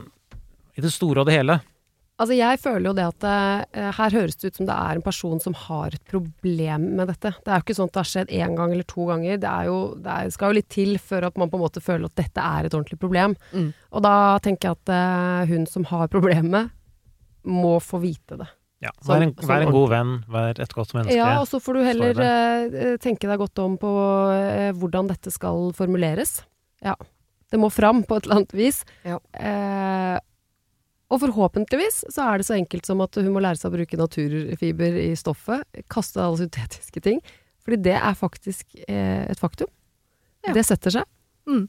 [0.77, 1.61] i det store og det hele.
[2.21, 5.05] Altså jeg føler jo det at eh, her høres det ut som det er en
[5.05, 7.33] person som har et problem med dette.
[7.41, 9.39] Det er jo ikke sånn at det har skjedd én gang eller to ganger.
[9.41, 11.83] Det, er jo, det er, skal jo litt til før at man på en måte
[11.85, 13.37] føler at dette er et ordentlig problem.
[13.57, 13.71] Mm.
[13.97, 16.75] Og da tenker jeg at uh, hun som har problemet,
[17.49, 18.51] må få vite det.
[18.85, 21.17] Ja, vær en, vær en god venn, vær et godt menneske.
[21.17, 25.33] Ja, og så får du heller eh, tenke deg godt om på uh, hvordan dette
[25.33, 26.43] skal formuleres.
[26.85, 26.97] Ja.
[27.51, 28.85] Det må fram på et eller annet vis.
[29.05, 29.19] Ja.
[29.35, 30.17] Eh,
[31.11, 33.99] og forhåpentligvis så er det så enkelt som at hun må lære seg å bruke
[33.99, 35.67] naturfiber i stoffet.
[35.91, 37.19] Kaste alle syntetiske ting.
[37.67, 39.69] Fordi det er faktisk eh, et faktum.
[40.47, 40.55] Ja.
[40.57, 41.09] Det setter seg.
[41.51, 41.67] Mm.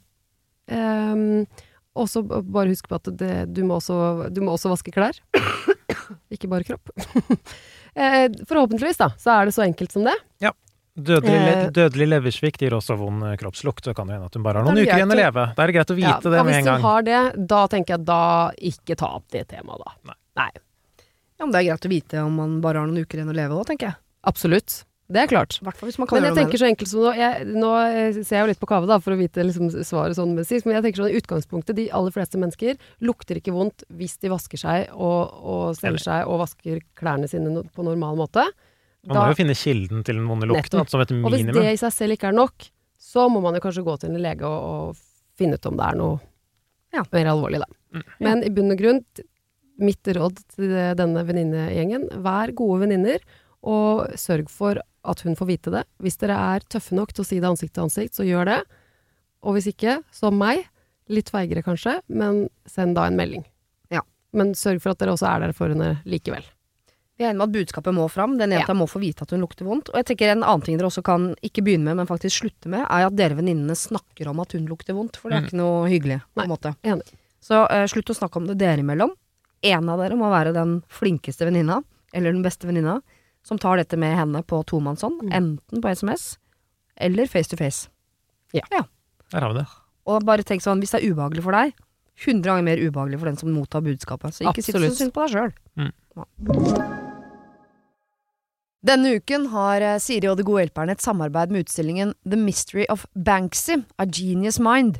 [0.72, 1.66] Um,
[1.98, 5.18] og så bare husk på at det, du, må også, du må også vaske klær.
[6.34, 6.94] Ikke bare kropp.
[8.00, 10.16] eh, forhåpentligvis, da, så er det så enkelt som det.
[10.98, 14.34] Dødelig, le- Eh, dødelig leversvikt gir også vond eh, kroppslukt, så kan det hende at
[14.36, 15.46] hun bare har noen uker igjen å leve.
[15.56, 16.82] Da er det greit å vite Ja, det med hvis en hun gang.
[16.82, 19.92] har det, da tenker jeg da ikke ta opp det temaet, da.
[20.12, 20.18] Nei.
[20.42, 20.52] Nei.
[21.40, 23.36] Ja, men det er greit å vite om man bare har noen uker igjen å
[23.36, 23.96] leve òg, tenker jeg.
[24.28, 24.84] Absolutt.
[25.12, 25.58] Det er klart.
[25.60, 28.60] Hvis Men jeg tenker så enkelt som nå, jeg, nå eh, ser jeg jo litt
[28.62, 31.18] på kave da, for å vite liksom, svaret sånn medisinsk, men jeg tenker sånn i
[31.20, 36.00] utgangspunktet, de aller fleste mennesker lukter ikke vondt hvis de vasker seg og, og steller
[36.00, 38.46] seg og vasker klærne sine på normal måte.
[39.08, 41.80] Man må jo finne kilden til den vonde lukten, som et og hvis det i
[41.82, 42.68] seg selv ikke er nok,
[43.02, 45.88] så må man jo kanskje gå til en lege og, og finne ut om det
[45.88, 46.20] er noe
[46.94, 47.02] Ja.
[47.12, 47.70] mer alvorlig, da.
[47.96, 48.04] Mm.
[48.28, 49.00] Men i bunn og grunn,
[49.82, 53.24] mitt råd til denne venninnegjengen, vær gode venninner,
[53.66, 55.84] og sørg for at hun får vite det.
[56.04, 58.60] Hvis dere er tøffe nok til å si det ansikt til ansikt, så gjør det.
[59.42, 60.68] Og hvis ikke, som meg,
[61.10, 63.46] litt feigere kanskje, men send da en melding.
[63.90, 64.04] Ja.
[64.38, 66.46] Men sørg for at dere også er der for henne likevel.
[67.22, 68.32] Vi er enig med at budskapet må fram.
[68.40, 68.78] Den jenta Ja.
[68.80, 69.90] må få vite at hun lukter vondt.
[69.94, 72.66] Og jeg tenker en annen ting dere også kan ikke begynne med, men faktisk slutte
[72.72, 75.18] med, er at dere venninnene snakker om at hun lukter vondt.
[75.22, 75.46] For det er Mm.
[75.48, 76.76] ikke noe hyggelig, på en måte.
[76.84, 77.06] enig.
[77.42, 79.12] Så uh, slutt å snakke om det dere imellom.
[79.64, 83.02] En av dere må være den flinkeste venninna, eller den beste venninna,
[83.44, 85.32] som tar dette med henne på tomannshånd, Mm.
[85.32, 86.38] enten på SMS
[86.98, 87.88] eller face to face.
[88.54, 89.68] Der har vi det.
[90.08, 91.74] Og bare tenk sånn, hvis det er ubehagelig for deg,
[92.22, 94.36] 100 ganger mer ubehagelig for den som mottar budskapet.
[94.36, 95.54] Så ikke sitt så synd på deg sjøl.
[95.80, 95.92] Mm.
[98.82, 102.88] Denne uken har eh, Siri og De gode hjelperne et samarbeid med utstillingen The Mystery
[102.90, 104.98] of Banksy, A Genius Mind.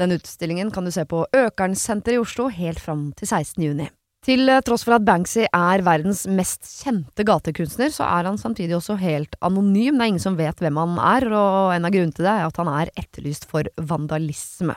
[0.00, 3.62] Den utstillingen kan du se på Økernsenteret i Oslo helt fram til 16.
[3.62, 3.86] juni.
[4.26, 8.76] Til eh, tross for at Banksy er verdens mest kjente gatekunstner, så er han samtidig
[8.76, 9.94] også helt anonym.
[9.94, 12.50] Det er ingen som vet hvem han er, og en av grunnene til det er
[12.50, 14.76] at han er etterlyst for vandalisme.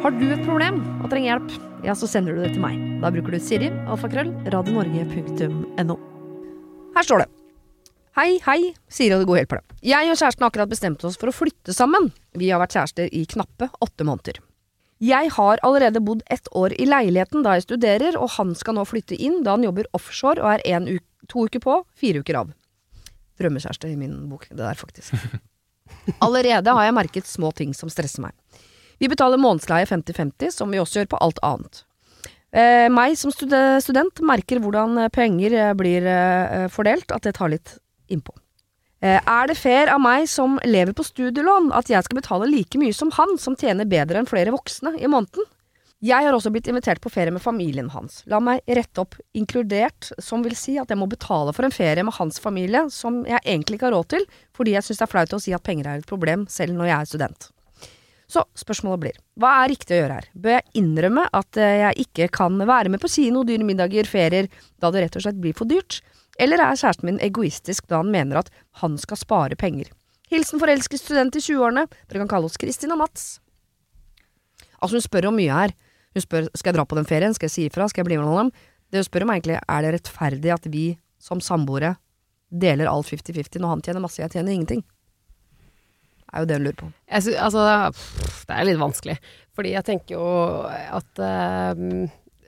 [0.00, 1.50] Har du et problem og trenger hjelp,
[1.84, 2.78] ja, så sender du det til meg.
[3.02, 5.96] Da bruker du Siri, alfakrøll, radionorge.no.
[6.96, 7.28] Her står det.
[8.18, 9.76] Hei, hei, Siri og det gode hjelperne.
[9.86, 12.08] Jeg og kjæresten har akkurat bestemt oss for å flytte sammen.
[12.36, 14.40] Vi har vært kjærester i knappe åtte måneder.
[15.00, 18.84] Jeg har allerede bodd ett år i leiligheten da jeg studerer, og han skal nå
[18.88, 22.50] flytte inn da han jobber offshore og er uke, to uker på, fire uker av.
[23.40, 25.16] Drømmekjæreste i min bok, det der faktisk.
[26.24, 28.34] Allerede har jeg merket små ting som stresser meg.
[29.00, 31.84] Vi betaler månedsleie 50-50, som vi også gjør på alt annet.
[32.50, 37.36] Eh, meg som stude student merker hvordan eh, penger eh, blir eh, fordelt, at det
[37.38, 37.76] tar litt
[38.10, 38.34] innpå.
[39.00, 42.80] Eh, er det fair av meg som lever på studielån, at jeg skal betale like
[42.80, 45.46] mye som han, som tjener bedre enn flere voksne i måneden?
[46.00, 48.22] Jeg har også blitt invitert på ferie med familien hans.
[48.32, 52.00] La meg rette opp inkludert, som vil si at jeg må betale for en ferie
[52.06, 54.24] med hans familie, som jeg egentlig ikke har råd til,
[54.56, 56.88] fordi jeg syns det er flaut å si at penger er et problem, selv når
[56.88, 57.50] jeg er student.
[58.30, 60.30] Så spørsmålet blir, hva er riktig å gjøre her?
[60.40, 64.48] Bør jeg innrømme at eh, jeg ikke kan være med på kino, dyre middager, ferier,
[64.80, 65.98] da det rett og slett blir for dyrt?
[66.40, 68.48] Eller er kjæresten min egoistisk da han mener at
[68.80, 69.92] han skal spare penger?
[70.32, 73.28] Hilsen forelsket student i 20-årene, dere kan kalle oss Kristin og Mats.
[74.80, 75.76] Altså hun spør om mye her.
[76.14, 78.20] Hun spør skal jeg dra på den ferien, skal jeg si ifra, skal jeg bli
[78.20, 78.52] med noen av dem?
[78.90, 80.86] Det hun spør om er egentlig er det rettferdig at vi
[81.22, 81.94] som samboere
[82.50, 84.82] deler alt 50-50 når han tjener masse, jeg tjener ingenting?
[86.30, 86.88] Det er jo det hun lurer på.
[87.10, 87.66] Jeg sy altså,
[88.46, 89.18] det er litt vanskelig.
[89.58, 90.26] Fordi jeg tenker jo
[90.70, 91.84] at uh,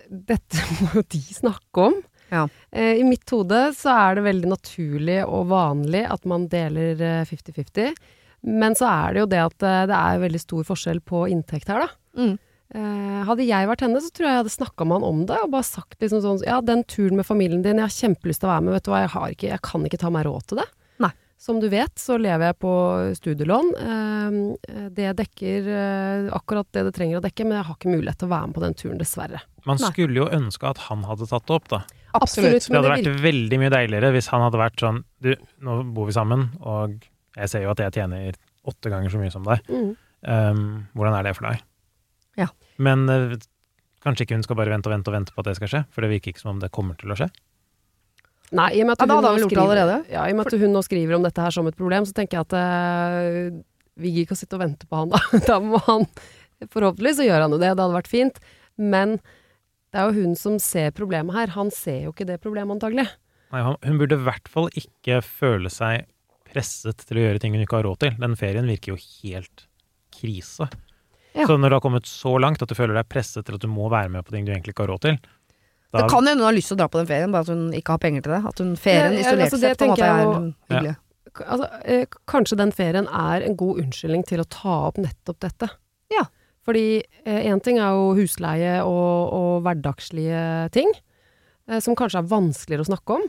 [0.09, 2.01] dette må jo de snakke om.
[2.33, 2.47] Ja.
[2.75, 7.29] Uh, I mitt hode så er det veldig naturlig og vanlig at man deler eh,
[7.29, 7.95] 50-50.
[8.43, 11.71] Men så er det jo det at eh, det er veldig stor forskjell på inntekt
[11.71, 11.93] her, da.
[12.19, 12.33] Mm.
[12.73, 15.41] Eh, hadde jeg vært henne, så tror jeg jeg hadde snakka med han om det,
[15.45, 18.49] og bare sagt liksom sånn Ja, den turen med familien din, jeg har kjempelyst til
[18.49, 20.47] å være med, vet du hva, jeg, har ikke, jeg kan ikke ta meg råd
[20.49, 20.67] til det.
[21.05, 21.11] Nei.
[21.43, 22.75] Som du vet, så lever jeg på
[23.19, 23.73] studielån.
[23.83, 28.23] Eh, det dekker eh, akkurat det det trenger å dekke, men jeg har ikke mulighet
[28.23, 29.43] til å være med på den turen, dessverre.
[29.69, 29.91] Man Nei.
[29.93, 31.83] skulle jo ønske at han hadde tatt det opp, da.
[32.17, 32.69] Absolutt.
[32.69, 35.31] Det hadde vært veldig mye deiligere hvis han hadde vært sånn Du,
[35.65, 36.99] nå bor vi sammen, og
[37.39, 38.37] jeg ser jo at jeg tjener
[38.69, 39.69] åtte ganger så mye som deg.
[39.69, 39.93] mm.
[40.23, 41.63] Um, hvordan er det for deg?
[42.83, 43.35] Men eh,
[44.05, 45.83] kanskje ikke hun skal bare vente og vente og vente på at det skal skje,
[45.95, 47.31] for det virker ikke som om det kommer til å skje.
[48.53, 50.73] Nei, i og med at Ja, hun nå skriver- Ja, i og med at hun
[50.75, 53.63] nå skriver om dette her som et problem, så tenker jeg at eh,
[53.97, 55.21] vi gidder ikke å sitte og vente på han, da.
[55.49, 56.07] Da må han
[56.63, 58.37] Forhåpentligvis så gjør han jo det, det hadde vært fint.
[58.79, 59.17] Men
[59.91, 61.51] det er jo hun som ser problemet her.
[61.57, 63.09] Han ser jo ikke det problemet, antagelig.
[63.51, 66.07] Nei, hun burde i hvert fall ikke føle seg
[66.53, 68.15] presset til å gjøre ting hun ikke har råd til.
[68.23, 69.67] Den ferien virker jo helt
[70.15, 70.69] krise.
[71.35, 71.47] Ja.
[71.49, 73.69] Så når du har kommet så langt at du føler deg presset til at du
[73.73, 75.17] må være med på ting du egentlig ikke har råd til,
[75.93, 77.49] da Det kan hende hun har lyst til å dra på den ferien, bare at
[77.53, 78.43] hun ikke har penger til det.
[78.49, 80.23] At hun ferien Ja, ja, isolert altså, sett på en måte er
[80.73, 80.93] hyggelig.
[80.93, 81.45] Ja.
[81.53, 85.69] altså, eh, kanskje den ferien er en god unnskyldning til å ta opp nettopp dette.
[86.13, 86.25] Ja.
[86.65, 90.93] Fordi én ting er jo husleie og, og hverdagslige ting,
[91.69, 93.29] eh, som kanskje er vanskeligere å snakke om.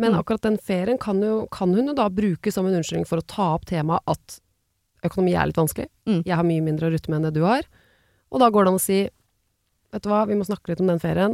[0.00, 0.20] Men Mm.
[0.22, 3.26] akkurat den ferien kan, jo, kan hun jo da bruke som en unnskyldning for å
[3.26, 4.40] ta opp temaet at
[5.06, 5.88] økonomi er litt vanskelig.
[6.08, 6.22] Mm.
[6.26, 7.64] Jeg har mye mindre å rutte med enn det du har.
[8.30, 9.00] Og da går det an å si
[9.90, 11.32] Vet du hva, vi må snakke litt om den ferien.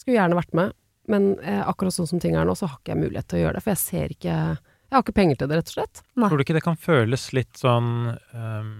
[0.00, 0.70] Skulle gjerne vært med,
[1.12, 3.42] men eh, akkurat sånn som ting er nå, så har ikke jeg mulighet til å
[3.42, 3.62] gjøre det.
[3.66, 6.00] For jeg ser ikke Jeg har ikke penger til det, rett og slett.
[6.16, 6.28] Nei.
[6.30, 7.90] Tror du ikke det kan føles litt sånn
[8.32, 8.72] um,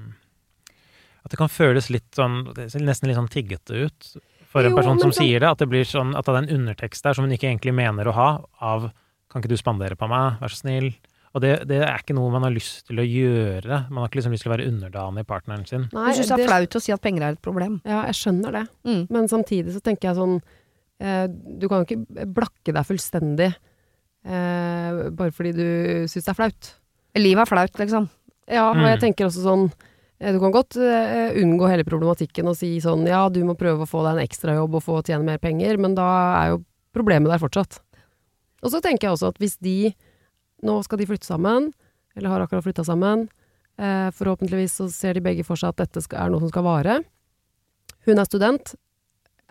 [1.25, 4.09] At det kan føles litt sånn det ser Nesten litt sånn tiggete ut
[4.53, 5.49] for en Jo, person som sånn- sier det?
[5.53, 8.09] At det blir sånn at det er en undertekst der som hun ikke egentlig mener
[8.09, 8.91] å ha, av
[9.33, 10.91] Kan ikke du spandere på meg, vær så snill?
[11.33, 13.79] Og det, det er ikke noe man har lyst til å gjøre.
[13.89, 15.87] Man har ikke liksom lyst til å være underdanig partneren sin.
[15.95, 17.79] Nei, Jeg syns det er flaut å si at penger er et problem.
[17.89, 18.65] Ja, jeg skjønner det.
[18.85, 19.03] Mm.
[19.17, 20.35] Men samtidig så tenker jeg sånn
[21.01, 23.49] eh, Du kan jo ikke blakke deg fullstendig
[24.25, 25.65] eh, bare fordi du
[26.11, 26.71] syns det er flaut.
[27.19, 28.11] Livet er flaut, liksom.
[28.49, 28.87] Ja, og Mm.
[28.91, 29.65] jeg tenker også sånn
[30.21, 33.83] eh, Du kan godt uh, unngå hele problematikken og si sånn ja, du må prøve
[33.85, 36.07] å få deg en ekstrajobb og få tjene mer penger, men da
[36.43, 37.81] er jo problemet der fortsatt.
[38.63, 39.95] Og så tenker jeg også at hvis de
[40.63, 41.73] Nå skal de flytte sammen,
[42.17, 43.27] eller har akkurat flytta sammen.
[43.79, 46.67] Eh, forhåpentligvis så ser de begge for seg at dette skal, er noe som skal
[46.67, 47.01] vare.
[48.07, 48.75] Hun er student,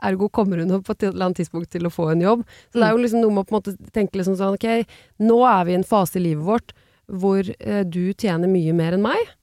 [0.02, 2.46] ergo kommer hun på et eller annet tidspunkt til å få en jobb.
[2.72, 4.68] Så det er jo liksom noe med å på en måte tenke liksom sånn ok,
[5.22, 6.76] nå er vi i en fase i livet vårt
[7.12, 9.34] hvor eh, du tjener mye mer enn meg.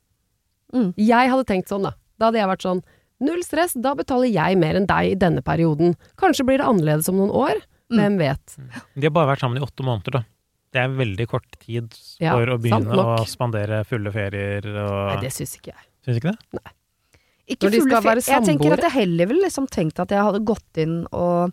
[0.75, 0.93] Mm.
[1.01, 1.95] Jeg hadde tenkt sånn, da.
[2.19, 2.87] Da hadde jeg vært sånn
[3.19, 5.97] Null stress, da betaler jeg mer enn deg i denne perioden.
[6.23, 7.59] Kanskje blir det annerledes om noen år.
[7.91, 7.97] Mm.
[7.99, 8.53] Hvem vet.
[8.95, 10.23] De har bare vært sammen i åtte måneder, da.
[10.79, 15.17] Det er veldig kort tid Ja, for å begynne å spandere fulle ferier og Nei,
[15.25, 15.87] det syns ikke jeg.
[16.07, 16.63] Syns ikke det?
[17.49, 20.01] Ikke Når de fulle skal fe- være Jeg tenker at jeg heller ville liksom tenkt
[20.05, 21.51] at jeg hadde gått inn og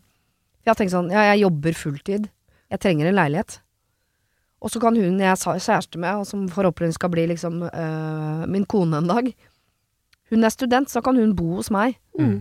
[0.66, 2.24] Jeg har tenkt sånn, ja, jeg jobber fulltid.
[2.74, 3.60] Jeg trenger en leilighet.
[4.66, 8.46] Og så kan hun jeg er kjæreste med, og som forhåpentligvis skal bli liksom øh,
[8.50, 9.30] min kone en dag
[10.32, 12.00] Hun er student, så kan hun bo hos meg.
[12.18, 12.40] Mm.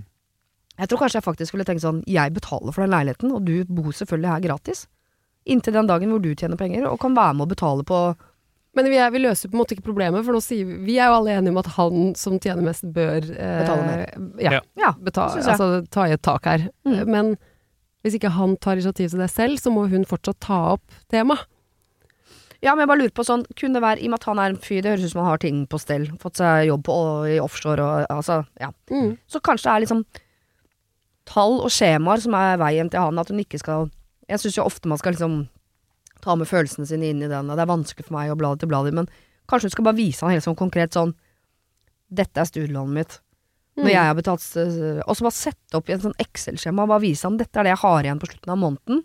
[0.78, 3.60] Jeg tror kanskje jeg faktisk skulle tenkt sånn, jeg betaler for den leiligheten, og du
[3.68, 4.86] bor selvfølgelig her gratis.
[5.44, 8.04] Inntil den dagen hvor du tjener penger, og kan være med å betale på
[8.74, 10.98] Men vi, er, vi løser på en måte ikke problemet, for nå sier vi Vi
[10.98, 14.04] er jo alle enige om at han som tjener mest, bør eh, Betale mer.
[14.42, 14.60] Ja.
[14.80, 14.94] Ja.
[14.98, 15.16] Jeg.
[15.44, 16.68] altså, ta i et tak her.
[16.88, 17.02] Mm.
[17.06, 17.34] Men
[18.04, 21.46] hvis ikke han tar initiativ til det selv, så må hun fortsatt ta opp temaet.
[22.64, 24.38] Ja, men jeg bare lurer på sånn, kunne det være, i og med at han
[24.40, 26.84] er en fyr, det høres ut som han har ting på stell, fått seg jobb
[26.86, 26.94] på,
[27.34, 28.70] i offshore og altså, ja.
[28.88, 29.18] Mm.
[29.28, 30.00] Så kanskje det er liksom
[31.28, 33.90] tall og skjemaer som er veien til han, at hun ikke skal
[34.28, 35.48] Jeg syns jo ofte man skal liksom
[36.24, 38.54] ta med følelsene sine inn i den, og det er vanskelig for meg å bla
[38.56, 39.08] til bladet, men
[39.50, 41.14] kanskje du skal bare vise han helt sånn konkret sånn
[42.14, 43.20] Dette er studielånet mitt.
[43.76, 43.90] Når Mm.
[43.90, 47.24] jeg har betalt Og så bare sette opp i en sånn Excel-skjema og bare vise
[47.26, 49.02] han dette er det jeg har igjen på slutten av måneden.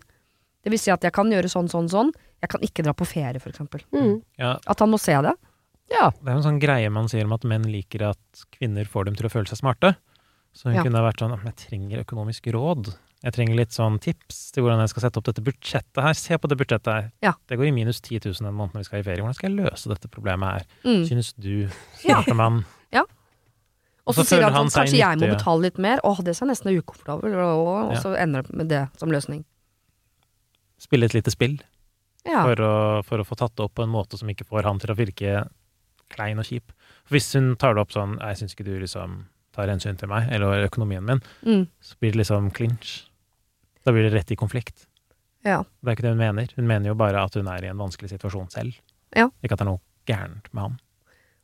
[0.62, 2.12] Det vil si at jeg kan gjøre sånn, sånn, sånn.
[2.40, 3.80] Jeg kan ikke dra på ferie, for eksempel.
[3.92, 4.22] Mm.
[4.38, 5.34] Ja, At han må se det.
[5.90, 6.10] Ja.
[6.10, 9.16] det er en sånn greie man sier om at menn liker at kvinner får dem
[9.16, 9.96] til å føle seg smarte.
[10.54, 10.82] Så hun Ja.
[10.84, 12.94] kunne ha vært sånn Jeg trenger økonomisk råd.
[13.22, 16.14] Jeg trenger litt sånn tips til hvordan jeg skal sette opp dette budsjettet her.
[16.16, 17.10] Se på det budsjettet her.
[17.20, 17.32] Ja.
[17.50, 19.20] Det går i minus 10 000 en måned når vi skal i ferie.
[19.20, 20.64] Hvordan skal jeg løse dette problemet her?
[20.88, 21.02] Mm.
[21.10, 21.68] Synes du,
[22.08, 22.22] Ja.
[22.22, 22.62] smarte mann?
[24.10, 26.00] Så Og så sier han sånn, kanskje jeg må betale litt mer.
[26.02, 27.98] Åh, det ser nesten ukomfortabel og, og Ja.
[28.00, 29.44] så ender det med det som løsning.
[30.80, 31.58] Spille et lite spill
[32.26, 32.42] Ja.
[32.42, 32.72] for, å,
[33.06, 34.96] for å få tatt det opp på en måte som ikke får han til å
[34.98, 35.44] virke
[36.10, 36.72] klein og kjip.
[37.04, 40.08] For hvis hun tar det opp sånn Jeg syns ikke du liksom tar hensyn til
[40.08, 41.68] meg, eller økonomien min, Mm.
[41.82, 43.06] så blir det liksom clinch.
[43.84, 44.86] Da blir det rett i konflikt.
[45.46, 45.62] ja.
[45.80, 46.52] Det er ikke det hun mener.
[46.56, 48.76] Hun mener jo bare at hun er i en vanskelig situasjon selv.
[49.16, 49.30] Ja.
[49.42, 50.78] Ikke at det er noe gærent med ham.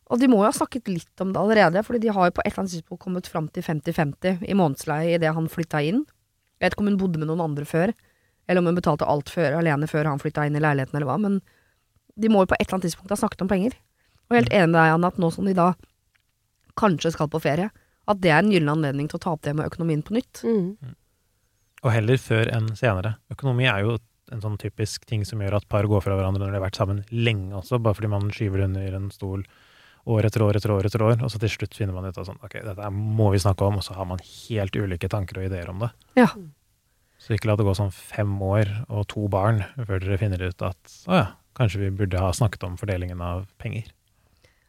[0.07, 2.43] Og de må jo ha snakket litt om det allerede, fordi de har jo på
[2.45, 6.05] et eller annet tidspunkt kommet fram til 50-50 i månedsleie idet han flytta inn.
[6.61, 7.91] Jeg vet ikke om hun bodde med noen andre før,
[8.47, 11.17] eller om hun betalte alt før, alene før han flytta inn i leiligheten, eller hva,
[11.19, 11.41] men
[12.17, 13.75] de må jo på et eller annet tidspunkt ha snakket om penger.
[14.31, 15.73] Og helt enig med deg, Anne, at nå som de da
[16.79, 17.73] kanskje skal på ferie,
[18.07, 20.45] at det er en gyllen anledning til å ta opp det med økonomien på nytt.
[20.47, 20.95] Mm.
[21.87, 23.17] Og heller før enn senere.
[23.31, 23.97] Økonomi er jo
[24.35, 26.81] en sånn typisk ting som gjør at par går fra hverandre når de har vært
[26.81, 29.45] sammen lenge også, bare fordi man skyver det under en stol
[30.07, 32.27] år etter år etter år etter år, og så til slutt finner man ut av
[32.29, 35.49] sånn ok, dette må vi snakke om, og så har man helt ulike tanker og
[35.49, 35.91] ideer om det.
[36.19, 36.29] Ja.
[37.23, 40.63] Så ikke la det gå sånn fem år og to barn før dere finner ut
[40.63, 41.27] at å ja,
[41.59, 43.89] kanskje vi burde ha snakket om fordelingen av penger.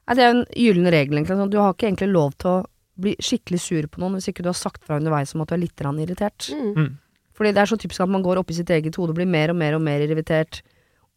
[0.07, 1.37] Nei, det er jo en gyllen regel, egentlig.
[1.37, 2.65] Sånn, Du har ikke egentlig lov til å
[2.97, 5.57] bli skikkelig sur på noen hvis ikke du har sagt fra underveis om at du
[5.57, 6.47] er litt irritert.
[6.49, 6.95] Mm.
[7.37, 9.29] Fordi det er så typisk at man går opp i sitt eget hode og blir
[9.29, 10.63] mer og mer og mer irritert.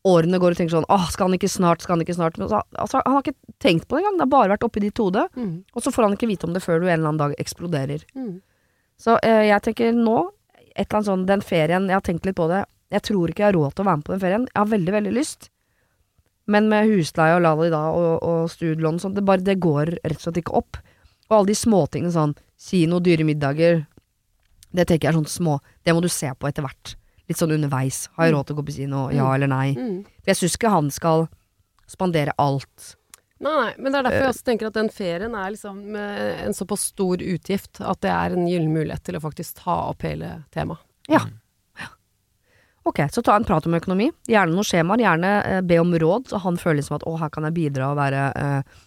[0.08, 2.36] Årene går og tenker sånn åh, skal han ikke snart, skal han ikke snart?
[2.40, 5.00] Så, altså, han har ikke tenkt på det engang, det har bare vært oppi ditt
[5.00, 5.26] hode.
[5.36, 5.54] Mm.
[5.76, 8.04] Og så får han ikke vite om det før du en eller annen dag eksploderer.
[8.16, 8.38] Mm.
[9.00, 10.18] Så eh, jeg tenker nå,
[10.70, 12.64] et eller annet sånn, den ferien, jeg har tenkt litt på det.
[12.90, 14.46] Jeg tror ikke jeg har råd til å være med på den ferien.
[14.50, 15.50] Jeg har veldig, veldig lyst.
[16.50, 19.94] Men med husleie og lali da, og, og studielån og sånt, det, bare, det går
[20.00, 20.80] rett og slett ikke opp.
[21.28, 23.84] Og alle de småtingene sånn, kino, dyre middager,
[24.72, 26.94] det tenker jeg er sånn små, det må du se på etter hvert.
[27.30, 28.08] Litt sånn underveis.
[28.16, 29.02] Har jeg råd til å gå på kino?
[29.14, 29.34] Ja Mm.
[29.34, 29.68] eller nei?
[29.74, 29.98] Mm.
[30.22, 31.28] For jeg syns ikke han skal
[31.90, 32.96] spandere alt.
[33.40, 36.42] Nei, nei, men det er derfor jeg også tenker at den ferien er liksom eh,
[36.44, 40.02] en såpass stor utgift at det er en gyllen mulighet til å faktisk ta opp
[40.02, 40.82] hele temaet.
[41.08, 41.22] Ja.
[42.82, 44.06] Ok, så ta en prat om økonomi.
[44.28, 45.02] Gjerne noen skjemaer.
[45.04, 47.90] Gjerne eh, be om råd, så han føler liksom at å, her kan jeg bidra
[47.92, 48.78] og være eh,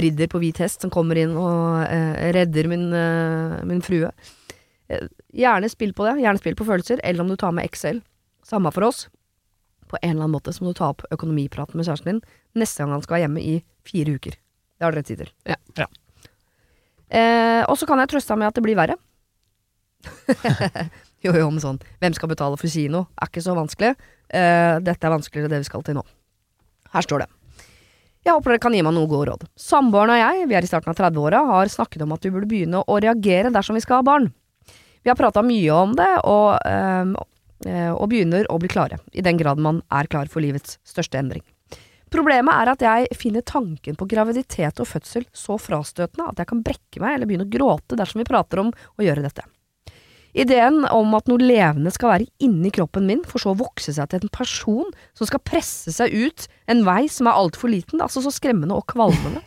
[0.00, 4.08] ridder på hvit hest som kommer inn og eh, redder min, eh, min frue.
[4.88, 6.18] Eh, gjerne spill på det.
[6.22, 7.00] Gjerne spill på følelser.
[7.04, 8.02] Eller om du tar med Excel.
[8.44, 9.06] Samme for oss.
[9.88, 12.24] På en eller annen måte så må du ta opp økonomipraten med kjæresten din
[12.58, 13.54] neste gang han skal være hjemme i
[13.86, 14.36] fire uker.
[14.78, 15.30] Det har dere tid til.
[15.48, 15.58] Ja.
[15.78, 15.86] Ja.
[17.14, 18.96] Eh, og så kan jeg trøste ham med at det blir verre.
[21.24, 23.06] jo, jo, men sånn Hvem skal betale for kino?
[23.16, 23.94] Er ikke så vanskelig.
[24.28, 26.04] Eh, dette er vanskeligere det vi skal til nå.
[26.94, 27.30] Her står det.
[28.24, 29.42] Jeg håper dere kan gi meg noe gode råd.
[29.60, 32.48] Samboeren og jeg, vi er i starten av 30-åra, har snakket om at vi burde
[32.48, 34.30] begynne å reagere dersom vi skal ha barn.
[35.04, 39.36] Vi har prata mye om det, og, eh, og begynner å bli klare, i den
[39.36, 41.44] grad man er klar for livets største endring.
[42.14, 46.62] Problemet er at jeg finner tanken på graviditet og fødsel så frastøtende at jeg kan
[46.64, 49.44] brekke meg eller begynne å gråte dersom vi prater om å gjøre dette.
[50.34, 54.10] Ideen om at noe levende skal være inni kroppen min, for så å vokse seg
[54.10, 58.22] til en person som skal presse seg ut en vei som er altfor liten, altså
[58.24, 59.44] så skremmende og kvalmende.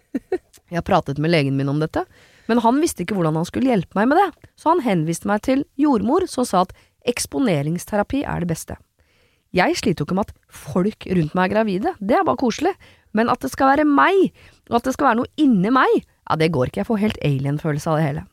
[0.72, 2.06] Jeg har pratet med legen min om dette,
[2.48, 5.44] men han visste ikke hvordan han skulle hjelpe meg med det, så han henviste meg
[5.46, 6.74] til jordmor som sa at
[7.08, 8.78] eksponeringsterapi er det beste.
[9.52, 12.72] Jeg sliter jo ikke med at folk rundt meg er gravide, det er bare koselig,
[13.12, 14.32] men at det skal være meg,
[14.70, 17.22] og at det skal være noe inni meg, ja det går ikke, jeg får helt
[17.26, 18.26] alien-følelse av det hele.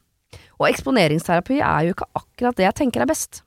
[0.59, 3.43] Og eksponeringsterapi er jo ikke akkurat det jeg tenker er best.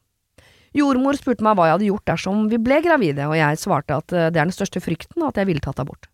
[0.76, 4.14] Jordmor spurte meg hva jeg hadde gjort dersom vi ble gravide, og jeg svarte at
[4.16, 6.08] eh, det er den største frykten, og at jeg ville tatt abort.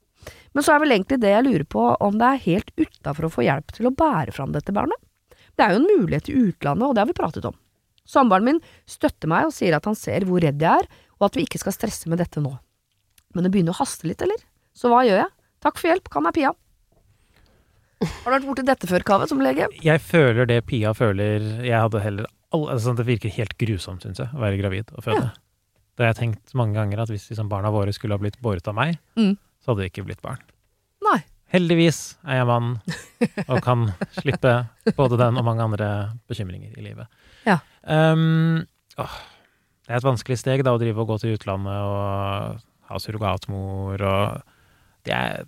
[0.57, 3.33] Men så er vel egentlig det jeg lurer på om det er helt utafor å
[3.33, 4.99] få hjelp til å bære fram dette barnet.
[5.59, 7.57] Det er jo en mulighet i utlandet, og det har vi pratet om.
[8.09, 11.37] Samboeren min støtter meg og sier at han ser hvor redd jeg er, og at
[11.37, 12.55] vi ikke skal stresse med dette nå.
[13.37, 14.41] Men det begynner å haste litt, eller?
[14.73, 15.31] Så hva gjør jeg?
[15.65, 16.55] Takk for hjelp, kan jeg Pia.
[17.99, 19.67] Har du vært borti dette før, Kaveh, som lege?
[19.83, 24.31] Jeg føler det Pia føler Jeg hadde heller altså, Det virker helt grusomt, syns jeg,
[24.31, 25.33] å være gravid og føde.
[25.99, 28.71] Det har jeg tenkt mange ganger, at hvis liksom, barna våre skulle ha blitt båret
[28.71, 29.35] av meg, Mm.
[29.63, 30.41] Så hadde det ikke blitt barn.
[31.07, 31.21] Nei.
[31.49, 32.75] Heldigvis er jeg mann
[33.47, 33.87] og kan
[34.19, 34.53] slippe
[34.99, 35.89] både den og mange andre
[36.29, 37.09] bekymringer i livet.
[37.49, 37.57] Ja.
[37.89, 38.67] Um,
[39.01, 39.15] åh,
[39.87, 44.05] det er et vanskelig steg da å drive og gå til utlandet og ha surrogatmor
[44.05, 44.55] og
[45.09, 45.47] det er,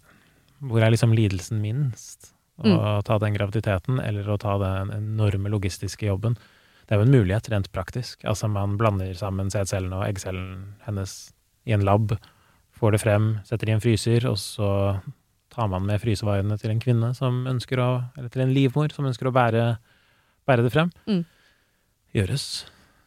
[0.64, 2.32] Hvor er liksom lidelsen minst?
[2.60, 6.34] Å ta den graviditeten eller å ta den enorme logistiske jobben.
[6.84, 8.24] Det er jo en mulighet rent praktisk.
[8.28, 11.14] Altså Man blander sammen sædcellene og eggcellen hennes
[11.68, 12.16] i en lab,
[12.80, 14.70] får det frem, setter i en fryser, og så
[15.50, 19.08] tar man med frysevarene til en kvinne som ønsker å Eller til en livmor som
[19.08, 19.64] ønsker å bære,
[20.48, 20.92] bære det frem.
[21.10, 21.24] Mm.
[22.14, 22.44] Gjøres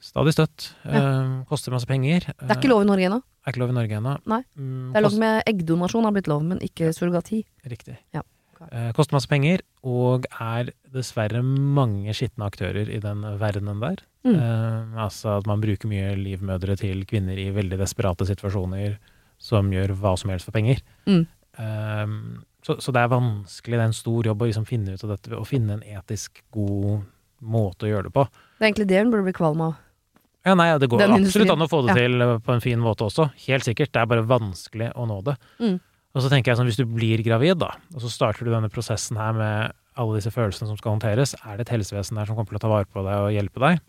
[0.03, 0.73] stadig støtt.
[0.83, 2.27] Eh, koster masse penger.
[2.27, 3.21] Det er ikke lov i Norge ennå.
[3.43, 4.17] Er ikke lov i Norge ennå.
[4.27, 4.41] Nei.
[4.59, 7.43] Mm, Det er lov med eggdonasjon, har blitt lov, men ikke surrogati.
[7.67, 7.97] Riktig.
[8.15, 8.21] Ja.
[8.71, 14.03] Eh, koster masse penger, og er dessverre mange skitne aktører i den verdenen der.
[14.23, 14.35] Mm.
[14.35, 18.95] Eh, altså at man bruker mye livmødre til kvinner i veldig desperate situasjoner
[19.41, 20.81] som gjør hva som helst for penger.
[21.09, 21.23] Mm.
[21.59, 25.03] Um, så, så det er vanskelig, det er en stor jobb å liksom finne ut
[25.03, 27.03] av dette, å finne en etisk god
[27.43, 28.23] måte å gjøre det på.
[28.57, 29.73] Det er egentlig det hun burde bli kvalm av.
[30.43, 31.51] Ja, nei, det går Den absolutt industrien.
[31.55, 31.95] an å få det Ja.
[31.95, 33.29] til på en fin måte også.
[33.47, 33.91] Helt sikkert.
[33.91, 35.37] Det er bare vanskelig å nå det.
[35.59, 35.79] Mm.
[36.13, 38.69] Og så tenker jeg sånn, hvis du blir gravid, da, og så starter du denne
[38.69, 42.35] prosessen her med alle disse følelsene som skal håndteres, er det et helsevesen der som
[42.35, 43.81] kommer til å ta vare på deg og hjelpe deg?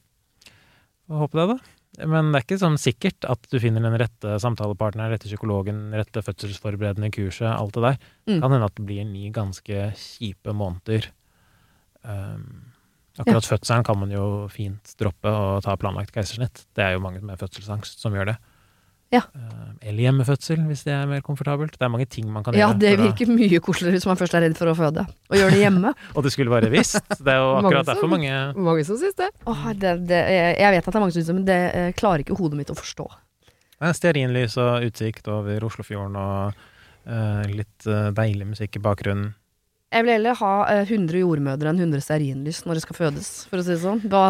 [1.09, 1.74] Håper håpe det, da.
[2.03, 6.25] Men det er ikke sånn sikkert at du finner den rette samtalepartneren, rette psykologen, rette
[6.27, 7.99] fødselsforberedende kurset, alt det der.
[8.27, 8.39] Mm.
[8.41, 11.07] Kan hende at det blir ni ganske kjipe måneder.
[12.03, 12.73] Um,
[13.21, 16.67] akkurat fødselen kan man jo fint droppe og ta planlagt keisersnitt.
[16.75, 18.37] Det er jo mange med fødselsangst som gjør det.
[19.15, 19.23] Ja.
[19.37, 21.75] Um, eller hjemmefødsel, hvis det er mer komfortabelt.
[21.77, 22.81] Det er mange ting man kan Ja, gjøre.
[22.81, 25.05] det virker å- mye koseligere hvis man først er redd for å føde.
[25.31, 25.93] Og gjøre det hjemme.
[26.17, 26.99] Og det skulle bare visst.
[27.21, 29.31] Det er jo Mange akkurat som- derfor mange Mange som syns det.
[29.47, 30.23] Åh, det, det,
[30.59, 32.57] jeg vet at det er mange som syns det, men det eh, klarer ikke hodet
[32.63, 33.09] mitt å forstå.
[33.93, 36.55] Stearinlys og utsikt over Oslofjorden og
[37.07, 39.35] uh, litt eh, deilig musikk i bakgrunnen.
[39.95, 43.61] Jeg vil heller ha eh, 100 jordmødre enn 100 stearinlys når det skal fødes, for
[43.61, 44.01] å si det sånn.
[44.09, 44.23] Hva,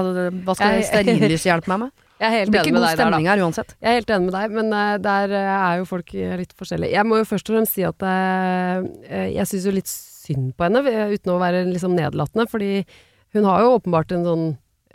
[0.44, 1.94] hva skal stearinlys hjelpe meg med?
[2.24, 3.20] Jeg er helt enig med deg der, da.
[3.28, 3.76] her uansett.
[3.76, 6.54] Jeg er helt enig med deg, men uh, der uh, er jo folk eh, litt
[6.56, 6.94] forskjellige.
[6.96, 8.84] Jeg må jo først og fremst si at uh,
[9.28, 12.70] jeg syns jo litt synd på henne, uten å være liksom nedlatende, fordi
[13.36, 14.46] hun har jo åpenbart en sånn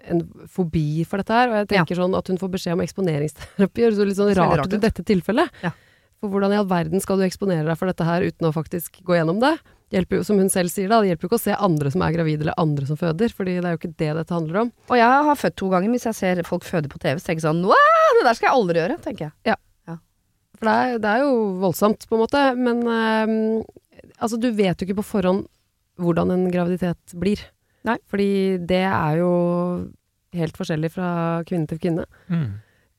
[0.09, 3.81] en fobi for dette her, og jeg tenker sånn at hun får beskjed om eksponeringsterapi,
[3.85, 5.51] høres jo litt sånn rart rart ut i dette tilfellet.
[5.61, 5.73] Ja.
[6.19, 9.03] For hvordan i all verden skal du eksponere deg for dette her uten å faktisk
[9.05, 9.53] gå gjennom det?
[9.89, 12.03] Hjelper jo, som hun selv sier da, det hjelper jo ikke å se andre som
[12.05, 14.69] er gravide eller andre som føder, fordi det er jo ikke det dette handler om.
[14.91, 15.89] Og jeg har født to ganger.
[15.95, 18.57] Hvis jeg ser folk føde på TV, så tenker jeg sånn det der skal jeg
[18.59, 19.57] aldri gjøre, tenker jeg.
[20.59, 22.39] For det er, det er jo voldsomt, på en måte.
[22.59, 23.61] Men eh,
[24.19, 25.45] altså, du vet jo ikke på forhånd
[26.03, 27.39] hvordan en graviditet blir.
[27.87, 27.95] Nei.
[28.11, 29.29] Fordi det er jo
[30.35, 31.11] helt forskjellig fra
[31.47, 32.03] kvinne til kvinne.
[32.27, 32.49] Mm.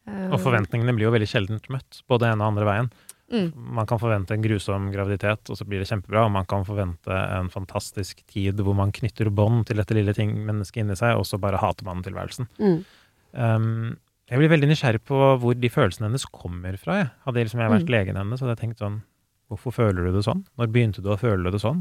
[0.08, 2.90] Eh, Og forventningene blir jo veldig sjeldent møtt, både ene og andre veien.
[3.30, 3.50] Mm.
[3.78, 6.24] Man kan forvente en grusom graviditet, og så blir det kjempebra.
[6.26, 10.32] Og man kan forvente en fantastisk tid hvor man knytter bånd til dette lille ting,
[10.48, 12.48] mennesket inni seg, og så bare hater man tilværelsen.
[12.58, 12.80] Mm.
[13.32, 13.96] Um,
[14.30, 17.00] jeg blir veldig nysgjerrig på hvor de følelsene hennes kommer fra.
[17.00, 17.10] Jeg.
[17.26, 17.94] Hadde liksom jeg vært Mm.
[17.94, 19.00] legen hennes, hadde jeg tenkt sånn
[19.50, 20.44] Hvorfor føler du det sånn?
[20.56, 21.80] Når begynte du å føle det sånn?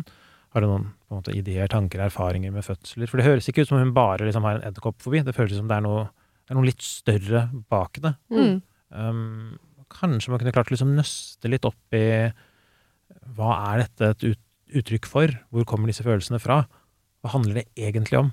[0.56, 3.06] Har du noen på en måte, ideer, tanker, erfaringer med fødsler?
[3.08, 5.22] For det høres ikke ut som hun bare liksom har en edderkopp forbi.
[5.24, 6.06] Det føles som det er noe,
[6.48, 8.16] det er noe litt større bak det.
[8.34, 8.62] Mm.
[8.90, 9.60] Um,
[9.94, 12.06] kanskje man kunne klart å liksom nøste litt opp i
[13.38, 14.42] hva er dette et ut,
[14.82, 15.34] uttrykk for?
[15.54, 16.64] Hvor kommer disse følelsene fra?
[17.24, 18.32] Hva handler det egentlig om?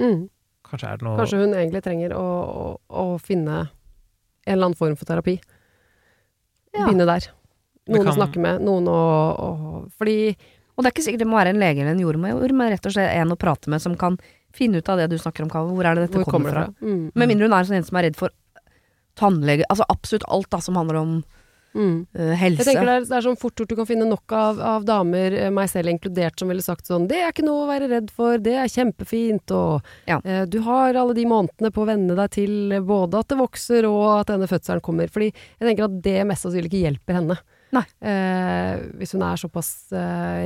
[0.00, 0.28] Mm.
[0.66, 3.64] Kanskje er det noe Kanskje hun egentlig trenger å, å, å finne
[4.46, 5.36] en eller annen form for terapi.
[6.74, 6.86] Ja.
[6.86, 7.28] Begynne der.
[7.90, 8.98] Noen Noen å snakke med, noen å,
[9.34, 9.48] å
[9.98, 10.34] Fordi
[10.76, 12.86] Og det er ikke sikkert det må være en lege eller en jordmor, men rett
[12.86, 14.18] og slett en å prate med som kan
[14.54, 15.74] finne ut av det du snakker om, Kaveh.
[15.74, 16.78] Hvor er det dette Hvor kommer, kommer fra?
[16.78, 16.86] fra?
[16.86, 17.10] Mm.
[17.14, 18.34] Med mindre hun er en sånn en som er redd for
[19.18, 21.20] tannlege Altså absolutt alt da som handler om
[21.72, 22.04] Mm.
[22.18, 22.64] eh, helse.
[22.64, 24.84] Jeg tenker det er, det er sånn fort gjort du kan finne nok av, av
[24.84, 27.86] damer, eh, meg selv inkludert, som ville sagt sånn Det er ikke noe å være
[27.92, 30.18] redd for, det er kjempefint, og Ja.
[30.24, 33.86] eh, du har alle de månedene på å venne deg til både at det vokser
[33.86, 35.06] og at denne fødselen kommer.
[35.06, 37.38] Fordi jeg tenker at det mest sannsynlig ikke hjelper henne.
[38.02, 39.92] Eh, hvis hun er såpass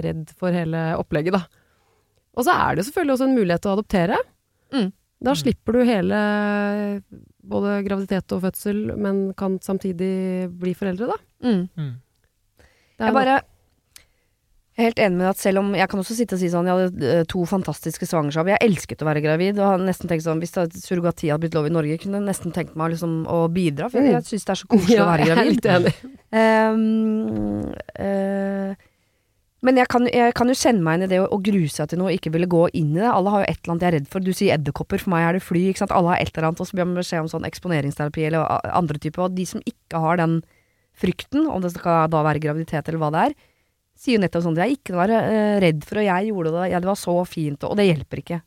[0.04, 1.46] redd for hele opplegget, da.
[2.36, 4.18] Og så er det selvfølgelig også en mulighet til å adoptere.
[4.74, 4.92] Mm.
[5.24, 7.00] Da slipper du hele
[7.50, 11.18] både graviditet og fødsel, men kan samtidig bli foreldre, da.
[11.44, 11.66] Mm.
[11.76, 11.92] Mm.
[12.94, 13.40] Det er Jeg bare
[14.74, 16.66] jeg er helt enig med at selv om Jeg kan også sitte og si sånn
[16.66, 18.48] Jeg hadde eh, to fantastiske svangerskap.
[18.50, 19.60] Jeg elsket å være gravid.
[19.60, 20.50] Og hadde nesten tenkt sånn Hvis
[20.82, 23.86] surrogati hadde blitt lov i Norge, kunne jeg nesten tenkt meg liksom å bidra.
[23.92, 25.38] For jeg, jeg syns det er så koselig å være gravid.
[25.38, 25.94] jeg er litt enig.
[26.34, 26.82] Ehm,
[27.30, 27.53] eh,
[29.64, 32.00] men jeg kan, jeg kan jo kjenne meg inn i det å, grue seg til
[32.00, 33.08] noe og ikke ville gå inn i det.
[33.08, 34.24] Alle har jo et eller annet jeg er redd for.
[34.24, 35.62] Du sier edderkopper, for meg er det fly.
[35.70, 35.94] Ikke sant?
[35.96, 39.00] Alle har et eller annet, og så blir man beskjed om sånn eksponeringsterapi eller andre
[39.00, 39.24] typer.
[39.24, 40.36] Og de som ikke har den
[41.00, 43.36] frykten, om det skal da være graviditet eller hva det er,
[43.98, 46.68] sier jo nettopp sånn at Jeg ikke være eh, redd for, og jeg gjorde det,
[46.74, 48.40] ja, det var så fint, og det hjelper ikke.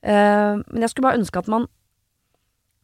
[0.00, 1.66] Uh, men jeg skulle bare ønske at man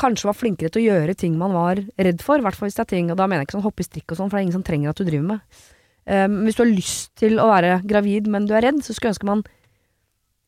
[0.01, 2.41] kanskje var flinkere til å gjøre ting man var redd for.
[2.41, 3.89] I hvert fall hvis det er ting, og da mener jeg ikke sånn hoppe i
[3.89, 5.63] strikk og sånn, for det er ingen som trenger at du driver med.
[6.07, 9.11] Men hvis du har lyst til å være gravid, men du er redd, så skulle
[9.11, 9.41] jeg ønske man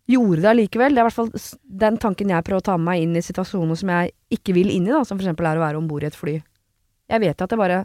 [0.09, 0.95] gjorde det allikevel.
[0.95, 1.33] Det er i hvert fall
[1.83, 4.71] den tanken jeg prøver å ta med meg inn i situasjoner som jeg ikke vil
[4.73, 6.39] inn i, da, som for eksempel er å være om bord i et fly.
[7.09, 7.85] Jeg vet at det bare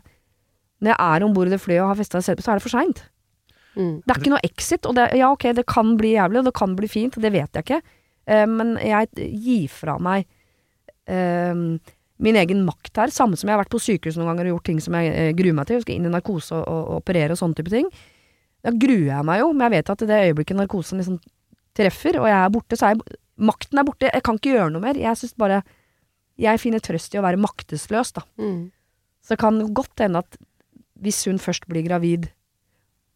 [0.84, 2.64] Når jeg er om bord i det flyet og har festa selv, så er det
[2.66, 3.06] for seint.
[3.78, 4.02] Mm.
[4.04, 6.56] Det er ikke noe exit, og det, ja, ok, det kan bli jævlig, og det
[6.60, 7.80] kan bli fint, det vet jeg ikke.
[8.28, 10.26] uh, men jeg gir fra meg
[11.08, 11.64] eh,
[12.22, 14.68] min egen makt her, samme som jeg har vært på sykehus noen ganger og gjort
[14.70, 15.80] ting som jeg eh, gruer meg til.
[15.80, 17.90] Jeg skal inn i narkose og, og, og operere og sånne type ting.
[18.64, 21.18] Da gruer jeg meg jo, men jeg vet at i det øyeblikket narkosen liksom
[21.76, 24.06] treffer, og jeg er borte, så er jeg Makten er borte.
[24.14, 24.98] Jeg kan ikke gjøre noe mer.
[25.02, 25.64] Jeg syns bare
[26.38, 28.22] Jeg finner trøst i å være maktesløs, da.
[28.38, 28.68] Mm.
[29.26, 30.38] Så det kan godt hende at
[31.02, 32.28] hvis hun først blir gravid,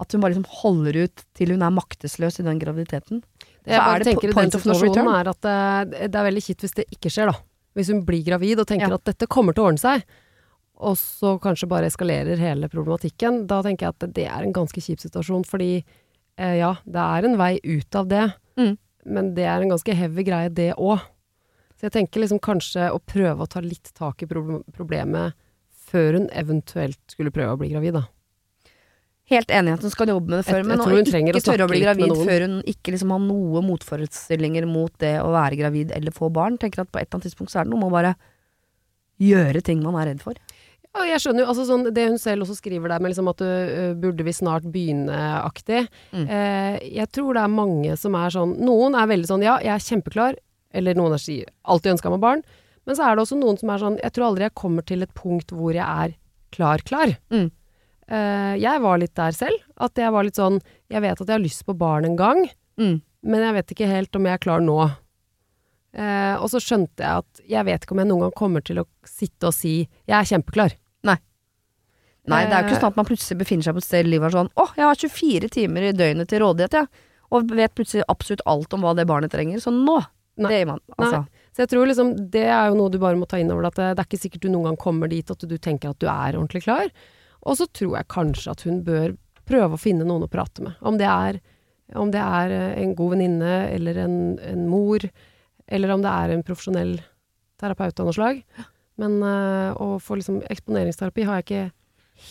[0.01, 3.21] at hun bare liksom holder ut til hun er maktesløs i den graviditeten.
[3.21, 5.09] Det jeg Så bare er det tenker point of no return.
[5.13, 7.37] er at det, det er veldig kjipt hvis det ikke skjer, da.
[7.77, 8.97] Hvis hun blir gravid og tenker Ja.
[8.97, 10.03] at dette kommer til å ordne seg,
[10.81, 14.81] og så kanskje bare eskalerer hele problematikken, da tenker jeg at det er en ganske
[14.81, 15.83] kjip situasjon, fordi
[16.37, 18.77] eh, ja, det er en vei ut av det, Mm.
[19.05, 20.99] men det er en ganske heavy greie det òg.
[21.77, 25.33] Så jeg tenker liksom kanskje å prøve å ta litt tak i problemet
[25.87, 28.07] før hun eventuelt skulle prøve å bli gravid, da.
[29.27, 31.05] Helt enig i at hun skal jobbe med det før, Jeg- men jeg å hun
[31.11, 34.93] trenger ikke å tørre å bli gravid før hun ikke liksom har noe motforestillinger mot
[35.03, 36.57] det å være gravid eller få barn.
[36.57, 38.15] Tenker at på et eller annet tidspunkt så er det noe med å bare
[39.19, 40.33] gjøre ting man er redd for.
[40.95, 43.37] Ja, jeg skjønner jo, altså sånn, Det hun selv også skriver der, med liksom at
[43.37, 45.87] du uh, burde vi snart begynne-aktig.
[46.13, 46.27] Mm.
[46.29, 49.75] Eh, jeg tror det er mange som er sånn Noen er veldig sånn ja, jeg
[49.75, 50.35] er kjempeklar,
[50.73, 52.43] eller noen er sier alltid ønska meg barn.
[52.87, 55.03] Men så er det også noen som er sånn jeg tror aldri jeg kommer til
[55.03, 56.15] et punkt hvor jeg er
[56.55, 57.17] klar-klar.
[57.29, 57.51] Mm.
[58.07, 59.57] Eh, jeg var litt der selv.
[59.83, 62.49] At jeg var litt sånn Jeg vet at jeg har lyst på barn en gang,
[62.79, 63.01] Mm.
[63.23, 64.77] men jeg vet ikke helt om jeg er klar nå.
[65.97, 68.77] Uh, og så skjønte jeg at jeg vet ikke om jeg noen gang kommer til
[68.77, 70.75] å sitte og si 'jeg er kjempeklar'.
[72.27, 72.81] Nei, det er jo ikke Eh.
[72.81, 74.75] sånn at man plutselig befinner seg på et sted i livet og er sånn Å,
[74.75, 76.87] jeg har 24 timer i døgnet til rådighet, jeg.
[77.31, 79.59] Og vet plutselig absolutt alt om hva det barnet trenger.
[79.63, 80.05] Så nå!
[80.37, 80.49] Nei.
[80.49, 80.79] Det gjør man.
[80.99, 81.27] Altså.
[81.55, 83.71] Så jeg tror liksom det er jo noe du bare må ta inn over deg,
[83.71, 85.99] at det, det er ikke sikkert du noen gang kommer dit at du tenker at
[85.99, 86.91] du er ordentlig klar.
[87.47, 89.15] Og så tror jeg kanskje at hun bør
[89.47, 90.75] prøve å finne noen å prate med.
[90.83, 91.39] Om det er,
[91.95, 95.05] om det er eh, en god venninne eller en, en mor,
[95.67, 96.97] eller om det er en profesjonell
[97.59, 98.41] terapeut av noe slag.
[99.01, 101.65] Men øh, å få liksom eksponeringsterapi har jeg ikke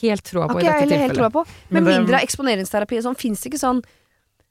[0.01, 1.05] helt troa på okay, i dette tilfellet.
[1.05, 1.45] helt troa på.
[1.75, 3.81] Men mindre eksponeringsterapi sånn, fins det ikke sånn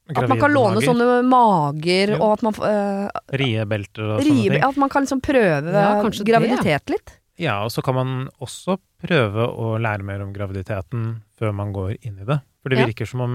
[0.06, 4.50] at man kan låne mager, sånne mager, og at man øh, Riebelter og sånne rie,
[4.54, 4.62] ting.
[4.62, 7.14] At man kan liksom prøve Ja, graviditet det, graviditet litt.
[7.38, 11.96] Ja, og så kan man også prøve å lære mer om graviditeten før man går
[12.02, 12.40] inn i det.
[12.62, 12.86] For det Ja.
[12.86, 13.34] virker som om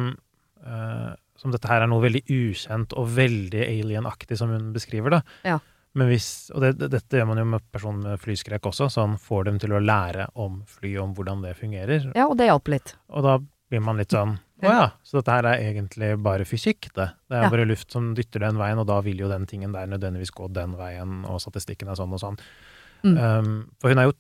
[0.66, 5.22] uh, som dette her er noe veldig ukjent og veldig alien-aktig, som hun beskriver det.
[5.44, 5.56] Ja.
[5.98, 9.02] Men hvis, og det, det, dette gjør man jo med personer med flyskrekk også, så
[9.08, 12.12] han får dem til å lære om fly, om hvordan det fungerer.
[12.16, 12.94] Ja, og det hjalp litt.
[13.10, 13.40] Og da
[13.72, 17.08] blir man litt sånn Å ja, så dette her er egentlig bare fysikk, det.
[17.28, 17.50] Det er Ja.
[17.50, 20.52] bare luft som dytter den veien, og da vil jo den tingen der nødvendigvis gå
[20.54, 22.38] den veien, og statistikken er sånn og sånn.
[23.04, 23.18] Mm.
[23.18, 24.16] Um, for hun er jo,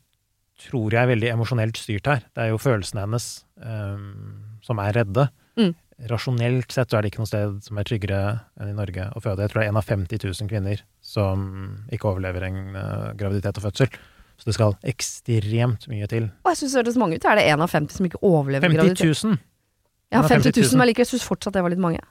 [0.67, 2.25] tror jeg, veldig emosjonelt styrt her.
[2.33, 5.27] Det er jo følelsene hennes um, som er redde.
[5.59, 5.73] Mm.
[6.09, 8.21] Rasjonelt sett så er det ikke noe sted som er tryggere
[8.57, 9.45] enn i Norge å føde.
[9.45, 11.45] Jeg tror det er en av 50 000 kvinner som
[11.93, 14.01] ikke overlever en uh, graviditet og fødsel.
[14.41, 16.31] Så det skal ekstremt mye til.
[16.41, 17.25] Og jeg synes det høres mange ut.
[17.29, 19.23] Er det én av 50 som ikke overlever 50 graviditet?
[19.29, 19.41] 000!
[20.11, 20.79] Ja, 50 50 000, 000.
[20.81, 22.01] men likevel syns fortsatt det var litt mange.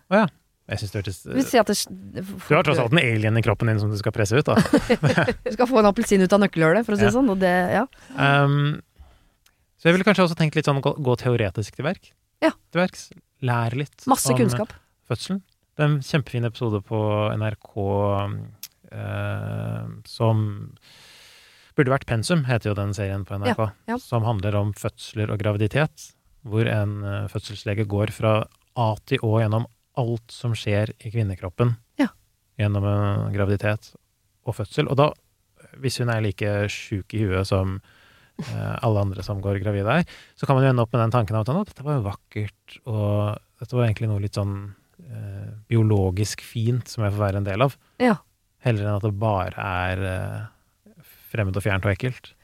[0.70, 1.16] Jeg synes det hørtes
[1.58, 1.70] at
[2.14, 4.46] det, Du har tross alt en alien i kroppen din som du skal presse ut,
[4.46, 4.54] da.
[5.44, 7.16] Du skal få en appelsin ut av nøkkelhullet, for å si det Ja.
[7.16, 7.30] sånn.
[7.34, 7.82] Og det, ja.
[8.14, 8.78] Um,
[9.80, 12.12] så jeg ville kanskje også tenkt litt sånn gå, gå teoretisk til verk.
[12.44, 12.52] Ja.
[12.70, 13.08] Til verks.
[13.42, 14.72] Lær litt Masse om kunnskap.
[15.10, 15.42] fødselen.
[15.74, 16.98] Det er en kjempefin episode på
[17.40, 17.70] NRK
[18.92, 20.44] uh, som
[21.78, 23.60] Burde vært pensum, heter jo den serien på NRK.
[23.88, 23.96] ja.
[24.02, 26.10] Som handler om fødsler og graviditet.
[26.44, 28.32] Hvor en eh, fødselslege går fra
[28.76, 29.64] A til Å gjennom
[30.00, 31.74] alt som skjer i kvinnekroppen.
[32.00, 32.10] Ja.
[32.60, 33.92] Gjennom en graviditet
[34.48, 34.88] og fødsel.
[34.90, 35.10] Og da,
[35.80, 40.18] hvis hun er like sjuk i huet som eh, alle andre som går gravide er,
[40.36, 42.08] så kan man jo ende opp med den tanken av at «Å, dette var jo
[42.08, 44.56] vakkert, og dette var egentlig noe litt sånn
[45.04, 47.76] eh, biologisk fint som jeg får være en del av.
[48.02, 48.18] Ja.
[48.64, 52.34] Heller enn at det bare er eh, fremmed og fjernt og ekkelt.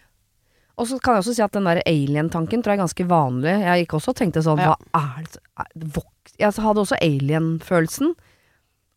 [0.76, 3.54] Og så kan jeg også si at den der alien-tanken tror jeg er ganske vanlig.
[3.64, 4.74] Jeg gikk også og tenkte sånn, Ja.
[4.92, 6.04] hva er det er det
[6.38, 8.14] Jeg hadde også alien-følelsen.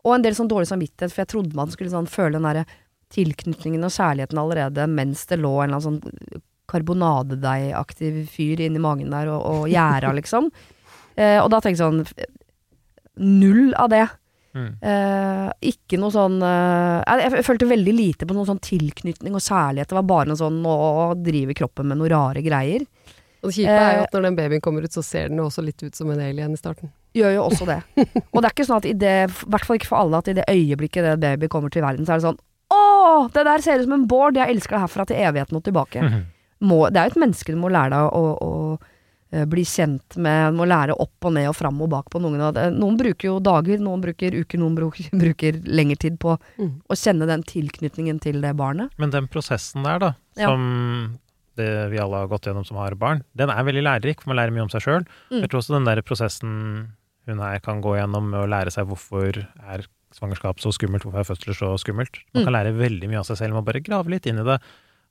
[0.04, 2.66] Og en del sånn dårlig samvittighet, for jeg trodde man skulle sånn føle den derre
[3.10, 9.10] tilknytningen og kjærligheten allerede mens det lå en eller annen sånn karbonadedeigaktig fyr inni magen
[9.10, 10.52] der og, og gjæra, liksom.
[11.16, 12.04] Eh, og da tenkte jeg sånn
[13.20, 14.06] Null av det.
[14.58, 14.70] Mm.
[14.82, 19.44] Uh, ikke noe sånn uh, jeg, jeg følte veldig lite på noen sånn tilknytning og
[19.46, 19.92] særlighet.
[19.92, 20.78] Det var bare noe sånn å
[21.18, 22.88] drive kroppen med noen rare greier.
[23.40, 25.40] Og det kjipe er jo Eh, at når den babyen kommer ut, så ser den
[25.40, 26.92] jo også litt ut som en alien i starten.
[27.16, 27.80] Gjør jo også det.
[28.34, 30.32] og det er ikke sånn at i det, i hvert fall ikke for alle, at
[30.32, 32.82] i det øyeblikket det baby kommer til verden, så er det sånn Å,
[33.34, 36.04] det der ser ut som en Bård, jeg elsker det herfra til evigheten og tilbake.
[36.06, 36.28] Mhm.
[36.70, 38.50] Må, det er jo et menneske du må lære deg å, å,
[39.30, 42.54] bli kjent med, må lære opp og ned og fram og bak på noen av
[42.56, 42.64] det.
[42.74, 46.82] Noen bruker jo dager, noen bruker uker, noen bruker, bruker lengre tid på Mm.
[46.90, 48.90] å kjenne den tilknytningen til det barnet.
[48.98, 50.48] Men den prosessen der, da, Ja.
[50.50, 51.20] som
[51.56, 54.38] det vi alle har gått gjennom som har barn, den er veldig lærerik, for man
[54.40, 55.06] lærer mye om seg sjøl.
[55.30, 55.42] Mm.
[55.42, 56.54] Jeg tror også den der prosessen
[57.28, 59.38] hun her kan gå gjennom med å lære seg hvorfor
[59.70, 59.84] er
[60.16, 62.18] svangerskap så skummelt, hvorfor er fødsler så skummelt.
[62.34, 62.46] Man Mm.
[62.48, 64.60] kan lære veldig mye av seg selv med å bare grave litt inn i det,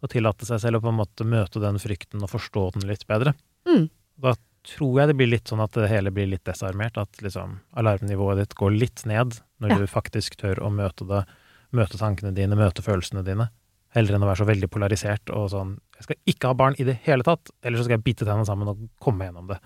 [0.03, 3.07] og tillate seg selv å på en måte møte den frykten og forstå den litt
[3.07, 3.35] bedre.
[3.67, 3.91] Mm.
[4.21, 4.35] Da
[4.69, 8.43] tror jeg det blir litt sånn at det hele blir litt desarmert, at liksom alarmnivået
[8.43, 9.79] ditt går litt ned når Ja.
[9.79, 11.25] du faktisk tør å møte det,
[11.73, 13.49] møte tankene dine, møte følelsene dine.
[13.95, 16.85] Heller enn å være så veldig polarisert og sånn Jeg skal ikke ha barn i
[16.85, 19.59] det hele tatt, eller så skal jeg bite tennene sammen og komme gjennom det.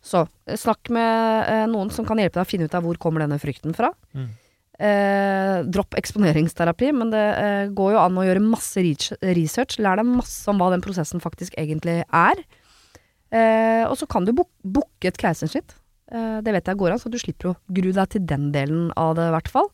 [0.00, 2.96] Så eh, snakk med eh, noen som kan hjelpe deg å finne ut av hvor
[3.02, 3.90] kommer denne frykten fra.
[4.14, 4.28] Mm.
[4.78, 8.78] Eh, dropp eksponeringsterapi, men det eh, går jo an å gjøre masse
[9.34, 9.80] research.
[9.82, 12.44] Lær deg masse om hva den prosessen faktisk egentlig er.
[13.34, 15.74] Eh, og så kan du booke et keisersnitt.
[16.12, 18.88] Eh, det vet jeg går an, så du slipper å grue deg til den delen
[18.96, 19.68] av det, i hvert fall.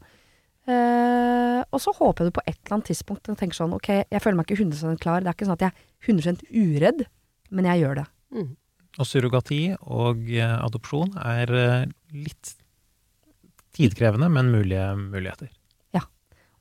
[0.65, 4.21] Eh, og så håper jeg du på et eller annet tidspunkt tenker sånn Ok, jeg
[4.25, 5.21] føler meg ikke 100% klar.
[5.21, 7.05] Det er ikke sånn at jeg er 100 uredd,
[7.55, 8.07] men jeg gjør det.
[8.35, 8.53] Mm.
[8.95, 12.55] Og surrogati og eh, adopsjon er eh, litt
[13.75, 15.51] tidkrevende, men mulige muligheter.
[15.97, 16.05] Ja.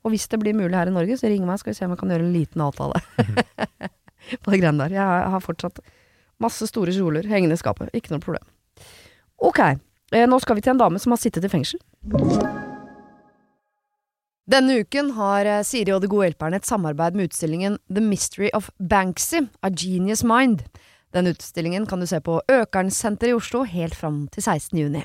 [0.02, 1.94] Og hvis det blir mulig her i Norge, så ring meg, skal vi se om
[1.94, 3.02] jeg kan gjøre en liten avtale.
[4.42, 4.96] på det greiene der.
[4.98, 5.80] Jeg har fortsatt
[6.42, 7.92] masse store kjoler hengende i skapet.
[7.96, 8.44] Ikke noe problem.
[9.44, 9.60] Ok,
[10.12, 11.82] eh, nå skal vi til en dame som har sittet i fengsel.
[14.44, 18.50] Denne uken har eh, Siri og De gode hjelperne et samarbeid med utstillingen The Mystery
[18.56, 20.66] of Banksy, A Genius Mind.
[21.14, 24.78] Den utstillingen kan du se på Økernsenteret i Oslo helt fram til 16.
[24.78, 25.04] juni.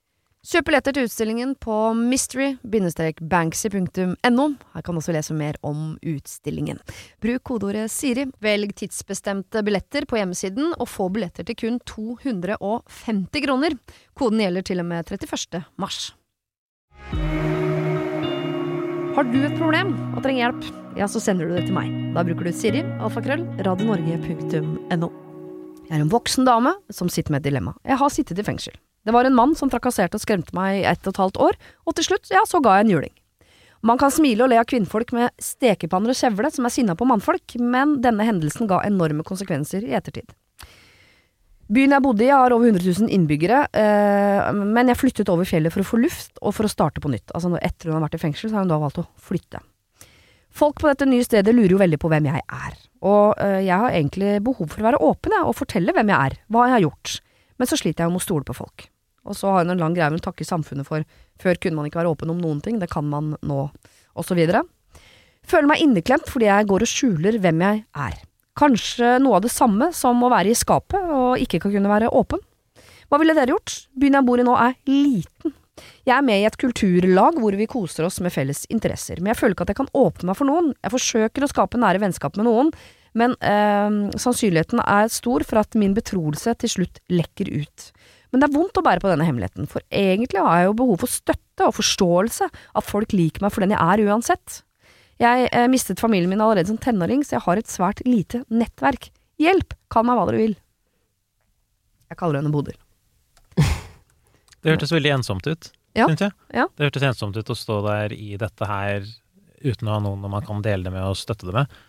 [0.41, 4.45] Kjøp billetter til utstillingen på mystery-banksy.no.
[4.73, 6.81] Her kan du også lese mer om utstillingen.
[7.21, 13.77] Bruk kodeordet Siri, velg tidsbestemte billetter på hjemmesiden, og få billetter til kun 250 kroner.
[14.17, 15.61] Koden gjelder til og med 31.
[15.77, 16.17] mars.
[19.13, 20.65] Har du et problem og trenger hjelp,
[20.97, 21.93] ja, så sender du det til meg.
[22.17, 25.09] Da bruker du Siri, alfakrøll, radionorge.no.
[25.85, 27.77] Jeg er en voksen dame som sitter med et dilemma.
[27.85, 28.73] Jeg har sittet i fengsel.
[29.05, 31.57] Det var en mann som trakasserte og skremte meg i ett og et halvt år,
[31.89, 33.15] og til slutt, ja, så ga jeg en juling.
[33.81, 37.07] Man kan smile og le av kvinnfolk med stekepanner og kjevle som er sinna på
[37.09, 40.29] mannfolk, men denne hendelsen ga enorme konsekvenser i ettertid.
[41.71, 45.73] Byen jeg bodde i har over 100 000 innbyggere, eh, men jeg flyttet over fjellet
[45.73, 47.31] for å få luft og for å starte på nytt.
[47.31, 49.63] Altså etter hun har vært i fengsel, så har hun da valgt å flytte.
[50.51, 52.77] Folk på dette nye stedet lurer jo veldig på hvem jeg er,
[53.07, 56.27] og eh, jeg har egentlig behov for å være åpen jeg, og fortelle hvem jeg
[56.27, 57.13] er, hva jeg har gjort.
[57.61, 58.87] Men så sliter jeg med å stole på folk.
[59.29, 61.05] Og så har hun en lang greie hun takker samfunnet for.
[61.37, 63.67] Før kunne man ikke være åpen om noen ting, det kan man nå,
[64.33, 64.63] videre.
[65.45, 68.17] Føler meg inneklemt fordi jeg går og skjuler hvem jeg er.
[68.57, 72.09] Kanskje noe av det samme som å være i skapet og ikke kan kunne være
[72.17, 72.41] åpen.
[73.11, 73.77] Hva ville dere gjort?
[73.93, 75.53] Byen jeg bor i nå er liten.
[76.05, 79.39] Jeg er med i et kulturlag hvor vi koser oss med felles interesser, men jeg
[79.39, 80.73] føler ikke at jeg kan åpne meg for noen.
[80.81, 82.73] Jeg forsøker å skape nære vennskap med noen,
[83.17, 87.91] men øh, sannsynligheten er stor for at min betroelse til slutt lekker ut.
[88.31, 91.01] Men det er vondt å bære på denne hemmeligheten, for egentlig har jeg jo behov
[91.03, 92.47] for støtte og forståelse,
[92.79, 94.61] at folk liker meg for den jeg er uansett.
[95.21, 99.09] Jeg eh, mistet familien min allerede som tenåring, så jeg har et svært lite nettverk.
[99.41, 99.75] Hjelp!
[99.91, 100.55] Kall meg hva dere vil.
[102.11, 102.79] Jeg kaller henne Bodil.
[104.61, 106.05] Det hørtes veldig ensomt ut, Ja.
[106.07, 106.31] syns jeg.
[106.53, 106.67] Ja.
[106.77, 109.03] Det hørtes ensomt ut å stå der i dette her
[109.61, 111.79] uten å ha noen man kan dele det med og støtte det med.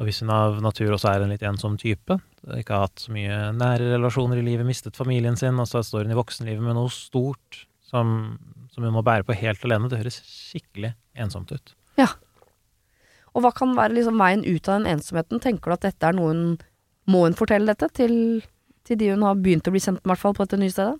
[0.00, 2.16] Og hvis hun av natur også er en litt ensom type,
[2.58, 6.04] ikke har hatt så mye nære relasjoner i livet, mistet familien sin, og så står
[6.04, 8.34] hun i voksenlivet med noe stort som,
[8.74, 11.76] som hun må bære på helt alene, det høres skikkelig ensomt ut.
[12.00, 12.10] Ja.
[13.34, 15.42] Og hva kan være liksom veien ut av den ensomheten?
[15.42, 16.44] Tenker du at dette er noe hun
[17.10, 18.14] Må hun fortelle dette til,
[18.88, 20.72] til de hun har begynt å bli kjent med, i hvert fall på dette nye
[20.72, 20.96] stedet?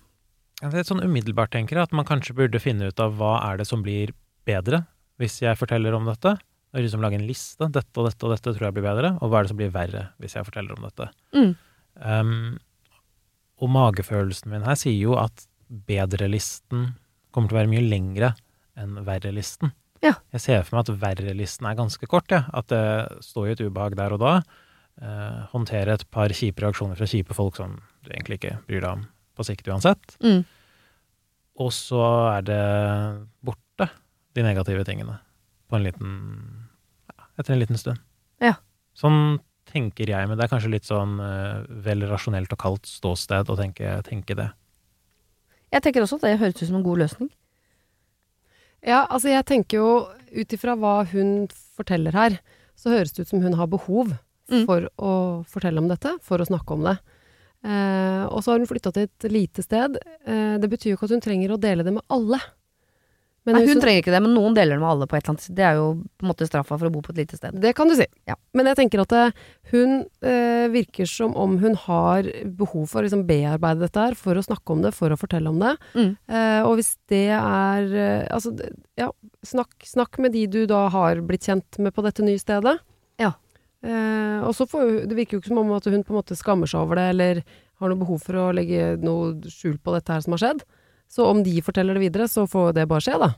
[0.61, 3.39] Ja, Det er sånn umiddelbart, tenker jeg, at man kanskje burde finne ut av hva
[3.47, 4.13] er det som blir
[4.45, 4.83] bedre
[5.19, 6.35] hvis jeg forteller om dette.
[6.75, 7.69] Og liksom lage en liste.
[7.71, 9.13] Dette og dette og dette tror jeg blir bedre.
[9.23, 11.07] Og hva er det som blir verre hvis jeg forteller om dette.
[11.37, 11.53] Mm.
[11.95, 12.33] Um,
[13.63, 15.47] og magefølelsen min her sier jo at
[15.87, 16.89] bedre-listen
[17.31, 18.33] kommer til å være mye lengre
[18.79, 19.71] enn verre-listen.
[20.03, 20.17] Ja.
[20.35, 22.43] Jeg ser for meg at verre-listen er ganske kort, ja.
[22.53, 22.83] At det
[23.25, 24.35] står i et ubehag der og da.
[25.01, 28.91] Eh, håndtere et par kjipe reaksjoner fra kjipe folk som du egentlig ikke bryr deg
[28.91, 30.15] om på sikt uansett.
[30.23, 30.43] Mm.
[31.63, 32.03] Og så
[32.35, 32.61] er det
[33.43, 33.89] borte,
[34.35, 35.17] de negative tingene,
[35.71, 36.13] på en liten
[37.39, 37.99] etter en liten stund.
[38.41, 38.55] Ja.
[38.95, 43.49] Sånn tenker jeg, men det er kanskje litt sånn eh, vel rasjonelt og kaldt ståsted
[43.49, 44.49] å tenke, tenke det.
[45.73, 47.31] Jeg tenker også at det høres ut som en god løsning.
[48.85, 49.89] Ja, altså jeg tenker jo
[50.35, 52.37] ut ifra hva hun forteller her,
[52.77, 54.15] så høres det ut som hun har behov
[54.45, 54.67] Mm.
[54.67, 55.11] for å
[55.49, 56.99] fortelle om dette, for å snakke om det.
[57.65, 59.95] Eh, og så har hun flytta til et lite sted.
[60.21, 62.37] Eh, det betyr jo ikke at hun trenger å dele det med alle.
[63.45, 65.35] Men Nei, hun trenger ikke det, men noen deler det med alle på et eller
[65.35, 67.57] annet Det er jo på en måte straffa for å bo på et lite sted.
[67.61, 68.07] Det kan du si.
[68.25, 68.33] Ja.
[68.57, 69.25] Men jeg tenker at det,
[69.69, 72.25] hun eh, virker som om hun har
[72.57, 75.51] behov for å liksom bearbeide dette her, for å snakke om det, for å fortelle
[75.51, 75.75] om det.
[75.93, 76.11] Mm.
[76.25, 78.55] Eh, og hvis det er eh, Altså,
[78.97, 79.11] ja,
[79.45, 82.79] snakk, snakk med de du da har blitt kjent med på dette nye stedet.
[83.21, 83.35] Ja.
[83.85, 86.37] Eh, og så får Det virker jo ikke som om at hun på en måte
[86.39, 87.43] skammer seg over det, eller
[87.77, 90.65] har noe behov for å legge noe skjul på dette her som har skjedd.
[91.11, 93.31] Så om de forteller det videre, så får det bare skje, da.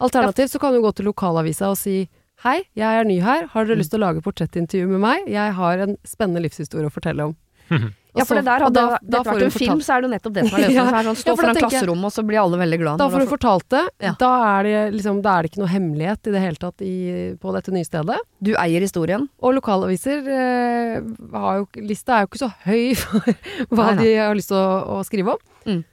[0.00, 2.04] Alternativt så kan du gå til lokalavisa og si
[2.44, 3.46] Hei, jeg er ny her.
[3.54, 5.22] Har dere lyst til å lage portrettintervju med meg?
[5.32, 7.36] Jeg har en spennende livshistorie å fortelle om.
[8.16, 10.32] Ja, for det der hadde da- da vært en film, så er det jo nettopp
[10.32, 10.86] det som er løsningen.
[10.96, 11.00] Ja.
[11.04, 12.96] Sånn, Stå da foran klasserommet, og så blir alle veldig glad.
[13.02, 13.82] Da får du fortalt det.
[14.06, 14.12] Ja.
[14.16, 16.94] Da, er det liksom, da er det ikke noe hemmelighet i det hele tatt i,
[17.42, 18.16] på dette nye stedet.
[18.40, 19.26] Du eier historien.
[19.44, 20.96] Og lokalaviser eh,
[21.36, 23.98] har jo, lista er jo ikke så høy for hva nei.
[24.00, 25.44] de har lyst til å, å skrive om.
[25.68, 25.84] Mm.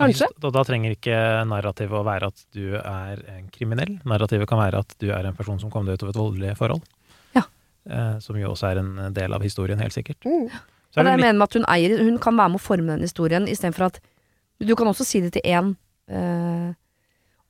[0.00, 0.28] Kanskje.
[0.40, 1.18] Da, da trenger ikke
[1.50, 3.98] narrativet å være at du er en kriminell.
[4.08, 6.56] Narrativet kan være at du er en person som kom deg ut av et voldelig
[6.58, 6.84] forhold.
[7.36, 7.44] Ja.
[7.84, 10.20] Eh, som jo også er en del av historien, helt sikkert.
[10.24, 10.48] Mm.
[10.90, 12.50] Så Og det er det jeg litt, mener med at hun eier Hun kan være
[12.50, 14.00] med å forme den historien, istedenfor at
[14.58, 15.74] Du kan også si det til én,
[16.10, 16.72] eh,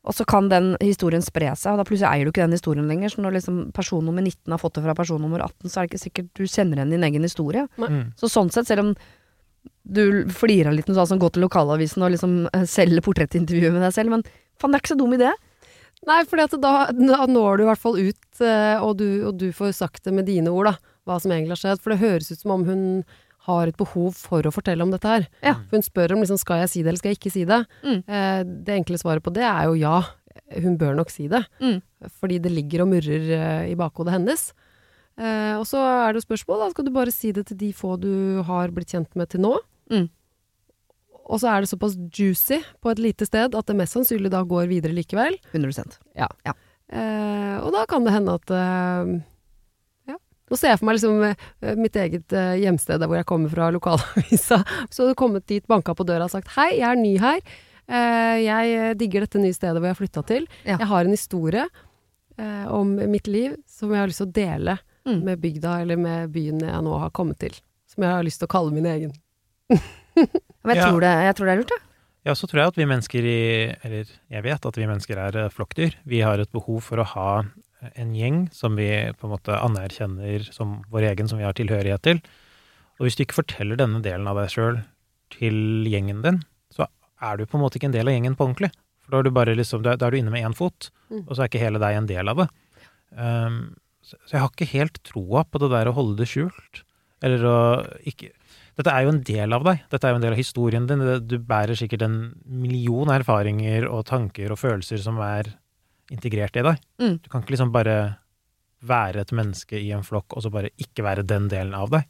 [0.07, 2.87] og så kan den historien spre seg, og da plutselig eier du ikke den historien
[2.89, 3.13] lenger.
[3.13, 5.87] Så når liksom person nummer 19 har fått det fra person nummer 18, så er
[5.87, 7.67] det ikke sikkert du kjenner igjen din egen historie.
[7.77, 8.95] mm, Så sånn sett, selv om
[9.83, 13.85] du flirer litt når du sånn, gå til lokalavisen og liksom selge selger portrettintervjuet med
[13.87, 14.26] deg selv, men
[14.61, 15.33] faen, det er ikke så dum idé.
[16.09, 19.51] Nei, for da, da når du i hvert fall ut, eh, og du, og du
[19.57, 21.83] får sagt det med dine ord, da, hva som egentlig har skjedd.
[21.83, 22.87] For det høres ut som om hun
[23.49, 25.26] har et behov for å fortelle om dette her.
[25.45, 25.57] Ja.
[25.68, 27.61] For hun spør om liksom, skal jeg si det, eller skal jeg ikke si det.
[27.85, 28.01] Mm.
[28.01, 29.99] Eh, det enkle svaret på det er jo ja.
[30.62, 31.43] Hun bør nok si det.
[31.62, 31.81] Mm.
[32.20, 34.51] Fordi det ligger og murrer eh, i bakhodet hennes.
[35.20, 36.70] Eh, og så er det jo spørsmål, da.
[36.72, 39.53] Skal du bare si det til de få du har blitt kjent med til nå?
[39.91, 40.09] Mm.
[41.30, 44.41] Og så er det såpass juicy på et lite sted at det mest sannsynlig da
[44.43, 45.36] går videre likevel.
[45.53, 45.93] 100
[46.91, 49.11] Eh, og da kan det hende at eh,
[50.11, 50.16] Ja.
[50.51, 53.49] Nå ser jeg for meg liksom eh, mitt eget eh, hjemsted, der hvor jeg kommer
[53.53, 54.59] fra, lokalavisa.
[54.91, 57.47] Så hadde du kommet dit, banka på døra og sagt 'hei, jeg er ny her'.
[57.86, 60.49] Eh, jeg digger dette nye stedet hvor jeg har flytta til.
[60.66, 60.78] Ja.
[60.82, 61.68] Jeg har en historie
[62.38, 65.22] eh, om mitt liv som jeg har lyst til å dele Mm.
[65.24, 67.55] med bygda eller med byen jeg nå har kommet til.
[67.88, 69.12] Som jeg har lyst til å kalle min egen.
[69.71, 70.91] Men jeg, Ja.
[70.91, 71.83] tror det, jeg tror det er lurt, jeg.
[72.29, 73.39] ja, så tror jeg at vi mennesker i
[73.87, 75.95] Eller jeg vet at vi mennesker er eh, flokkdyr.
[76.05, 77.31] Vi har et behov for å ha
[77.97, 82.03] en gjeng som vi på en måte anerkjenner som vår egen, som vi har tilhørighet
[82.05, 82.21] til.
[83.01, 84.83] Og hvis du ikke forteller denne delen av deg sjøl
[85.33, 86.43] til gjengen din,
[86.75, 86.85] så
[87.23, 88.68] er du på en måte ikke en del av gjengen på ordentlig.
[89.01, 91.25] For da er du bare liksom, da er du inne med én fot, Mm.
[91.27, 92.45] og så er ikke hele deg en del av det.
[93.18, 93.57] Um,
[94.07, 96.85] så, så jeg har ikke helt troa på det der å holde det skjult.
[97.25, 97.57] Eller å
[98.07, 98.29] ikke
[98.81, 99.83] Dette er jo en del av deg.
[99.93, 101.03] Dette er jo en del av historien din.
[101.28, 102.16] Du bærer sikkert en
[102.49, 105.51] million erfaringer og tanker og følelser som er
[106.11, 106.81] integrert i deg.
[107.03, 107.18] Mm.
[107.20, 107.99] Du kan ikke liksom bare
[108.81, 112.09] være et menneske i en flokk, og så bare ikke være den delen av deg.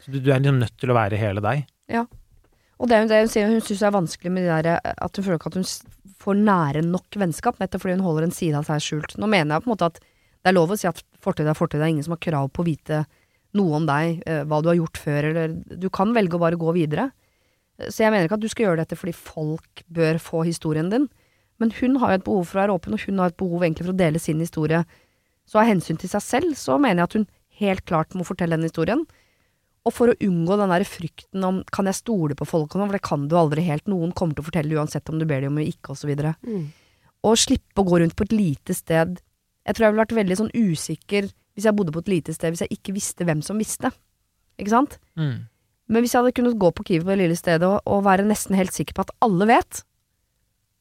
[0.00, 1.66] Så du, du er liksom nødt til å være hele deg.
[1.92, 2.06] Ja.
[2.80, 4.94] Og det er jo det hun sier, hun syns det er vanskelig med de der
[4.96, 5.68] At hun føler ikke at hun
[6.22, 9.14] får nære nok vennskap, nettopp fordi hun holder en side av seg skjult.
[9.20, 11.58] Nå mener jeg på en måte at det er lov å si at fortid er
[11.58, 13.04] fortid, det er ingen som har krav på å vite
[13.58, 16.56] noe om deg, eh, hva du har gjort før, eller Du kan velge å bare
[16.56, 17.10] gå videre.
[17.78, 20.90] Eh, Så jeg mener ikke at du skal gjøre dette fordi folk bør få historien
[20.90, 21.08] din,
[21.58, 23.60] men hun har jo et behov for å være åpen, og hun har et behov
[23.60, 24.84] egentlig for å dele sin historie.
[25.46, 27.26] Så av hensyn til seg selv, så mener jeg at hun
[27.60, 29.06] helt klart må fortelle den historien.
[29.84, 32.98] Og for å unngå den der frykten om kan jeg stole på folk, sånn, for
[32.98, 33.88] det kan du aldri helt.
[33.90, 36.12] Noen kommer til å fortelle uansett om du ber dem om ikke, osv.
[36.46, 36.68] Mm.
[37.26, 39.18] Og slippe å gå rundt på et lite sted.
[39.66, 42.50] Jeg tror jeg ville vært veldig sånn usikker hvis jeg bodde på et lite sted,
[42.54, 43.90] hvis jeg ikke visste hvem som visste.
[44.58, 44.98] Ikke sant?
[45.16, 48.24] Men hvis jeg hadde kunnet gå på Kiwi på det lille stedet og, og være
[48.24, 49.82] nesten helt sikker på at alle vet,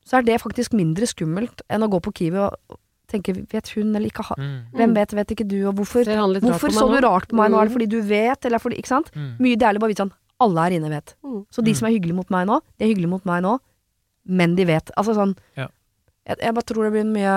[0.08, 2.78] så er det faktisk mindre skummelt enn å gå på Kiwi og
[3.12, 4.72] tenke vet hun eller ikke ha, Mm.
[4.72, 7.60] Hvem vet, vet ikke du, og hvorfor, han hvorfor så du rart på meg nå?
[7.60, 7.76] Er det Mm.
[7.76, 9.12] fordi du vet, eller fordi Ikke sant?
[9.14, 9.36] Mm.
[9.38, 11.16] Mye deilig bare å vite sånn alle her inne vet.
[11.24, 11.46] Mm.
[11.52, 11.76] Så de Mm.
[11.78, 13.60] som er hyggelige mot meg nå, de er hyggelige mot meg nå,
[14.26, 14.90] men de vet.
[14.98, 15.68] Altså sånn Ja.
[16.28, 17.32] Jeg, jeg bare tror det blir mye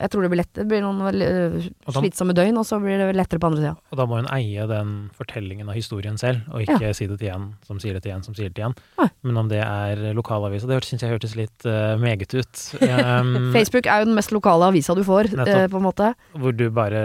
[0.00, 0.52] Jeg tror det blir lett.
[0.56, 3.74] Det blir noen da- slitsomme døgn, og så blir det lettere på andre sida.
[3.92, 7.28] Og da må hun eie den fortellingen av historien selv, og ikke si det til
[7.34, 8.74] en som sier det til en som sier det til en.
[8.98, 9.10] Ah.
[9.22, 12.64] Men om det er lokalavisa, det syns jeg hørtes litt uh, meget ut.
[12.80, 15.68] Um, Facebook er jo den mest lokale avisa du får, Nettopp.
[15.68, 16.12] uh, på en måte.
[16.32, 17.04] hvor du bare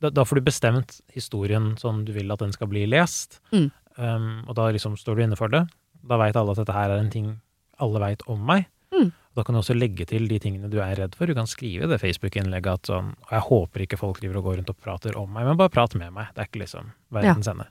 [0.00, 3.70] da, da får du bestemt historien sånn du vil at den skal bli lest, Mm.
[3.98, 5.62] um, og da liksom står du inne for det.
[6.06, 7.30] Da veit alle at dette her er en ting
[7.80, 8.66] alle veit om meg.
[9.36, 11.28] Da kan du også legge til de tingene du er redd for.
[11.28, 14.60] Du kan skrive det Facebook-innlegget at sånn Og jeg håper ikke folk driver og går
[14.62, 16.30] rundt og prater om meg, men bare prat med meg.
[16.32, 17.68] Det er ikke liksom verdens ende.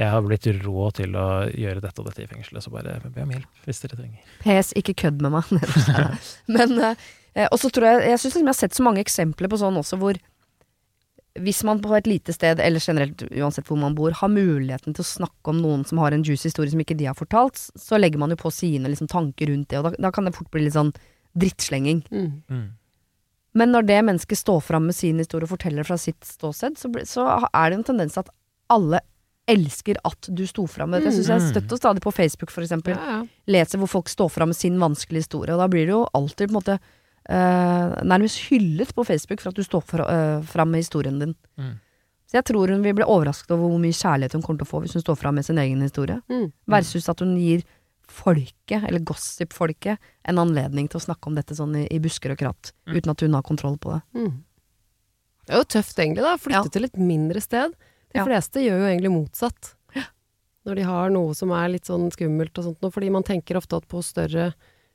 [0.00, 3.26] Jeg har blitt rå til å gjøre dette og dette i fengselet, så bare be
[3.26, 4.30] om hjelp hvis dere trenger.
[4.40, 5.50] PS, ikke kødd med meg.
[6.56, 9.52] Men eh, Og så tror jeg Jeg syns liksom jeg har sett så mange eksempler
[9.52, 10.16] på sånn også hvor
[11.40, 15.04] hvis man på et lite sted, eller generelt uansett hvor man bor, har muligheten til
[15.04, 18.00] å snakke om noen som har en juicy historie som ikke de har fortalt, så
[18.00, 20.50] legger man jo på sine liksom, tanker rundt det, og da, da kan det fort
[20.52, 20.92] bli litt sånn
[21.38, 22.02] drittslenging.
[22.12, 22.28] Mm.
[22.52, 22.66] Mm.
[23.56, 26.92] Men når det mennesket står fram med sin historie og forteller fra sitt ståsted, så,
[27.08, 28.32] så er det en tendens til at
[28.72, 29.02] alle
[29.50, 31.10] elsker at du sto fram med det.
[31.10, 33.22] Jeg syns jeg støtter støtt stadig på Facebook, for eksempel, Ja, ja.
[33.50, 36.48] leser hvor folk står fram med sin vanskelige historie, og da blir det jo alltid
[36.48, 36.78] på en måte
[37.28, 41.34] nærmest hyllet på Facebook for at du står for, eh, fram med historien din.
[41.58, 41.78] Mm.
[42.26, 44.72] Så jeg tror hun vil bli overrasket over hvor mye kjærlighet hun kommer til å
[44.72, 46.52] få hvis hun står fram med sin egen historie, Mm.
[46.66, 47.62] versus at hun gir
[48.08, 52.38] folket, eller gossip-folket, en anledning til å snakke om dette sånn i, i busker og
[52.38, 52.96] kratt, Mm.
[52.96, 54.02] uten at hun har kontroll på det.
[54.14, 54.42] Mm.
[55.46, 56.36] Det er jo tøft egentlig, da.
[56.36, 56.70] Flytte Ja.
[56.70, 57.72] til et mindre sted.
[58.12, 58.24] De Ja.
[58.24, 59.74] fleste gjør jo egentlig motsatt.
[60.64, 63.56] Når de har noe som er litt sånn skummelt og sånt noe, fordi man tenker
[63.56, 64.54] ofte at på større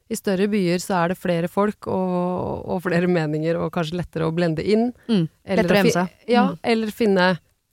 [0.10, 4.28] i større byer så er det flere folk og, og flere meninger, og kanskje lettere
[4.30, 4.90] å blende inn.
[5.10, 5.26] Mm.
[5.44, 6.16] Eller Lettere å gjemme seg.
[6.32, 6.58] Ja, Mm.
[6.64, 7.28] eller finne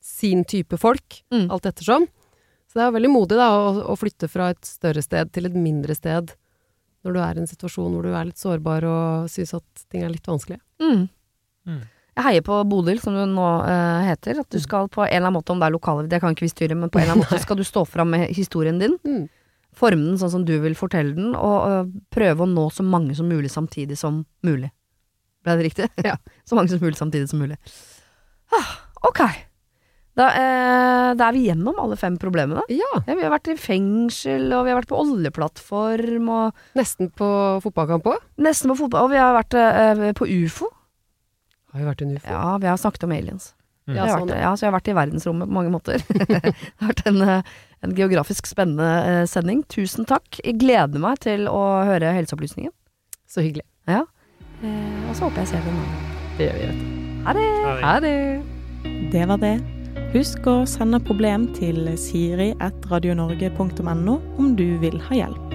[0.05, 1.51] sin type folk, Mm.
[1.51, 2.09] alt ettersom.
[2.69, 5.55] Så det er veldig modig da, å, å flytte fra et større sted til et
[5.55, 6.33] mindre sted,
[7.05, 10.03] når du er i en situasjon hvor du er litt sårbar og syns at ting
[10.03, 10.59] er litt vanskelig.
[10.83, 11.09] Mm.
[11.69, 11.83] Mm.
[12.17, 14.39] Jeg heier på Bodil, som du nå uh, heter.
[14.41, 16.47] At du skal på en eller annen måte, om det er lokale, det kan ikke
[16.47, 18.99] vi styre, men på en eller annen måte skal du stå fram med historien din.
[19.75, 23.27] Forme den sånn som du vil fortelle den, og prøve å nå så mange som
[23.31, 24.71] mulig samtidig som mulig.
[25.45, 25.89] Ble det riktig?
[26.07, 26.17] Ja.
[26.49, 27.59] så mange som mulig samtidig som mulig.
[28.55, 28.71] Ah,
[29.11, 29.25] ok.
[30.15, 32.63] Da, eh, da er vi gjennom alle fem problemene.
[32.71, 37.11] Ja, Ja, vi har vært i fengsel, og vi har vært på oljeplattform, og nesten
[37.11, 37.29] på
[37.65, 38.23] fotballkamp òg.
[38.39, 40.71] nesten på fotball, og vi har vært eh, på ufo.
[41.75, 42.31] Har vi vært en ufo.
[42.31, 43.51] Ja, vi har snakket om aliens.
[43.89, 43.97] Mm.
[43.99, 46.05] Ja, sånn, vært, ja, så jeg har vært i verdensrommet på mange måter.
[46.31, 49.61] det har vært en, eh, en geografisk spennende eh, sending.
[49.73, 50.29] Tusen takk.
[50.41, 52.73] Jeg gleder meg til å høre helseopplysningen.
[53.31, 53.67] Så hyggelig.
[53.91, 54.03] Ja.
[54.63, 55.85] Eh, og så håper jeg ser deg nå.
[56.39, 56.85] Det gjør vi, vet du.
[57.25, 57.49] Ha det!
[57.85, 58.17] Ha det!
[59.15, 59.57] Det var det.
[60.15, 65.47] Husk å sende problem til siri.radionorge.no om du vil ha hjelp.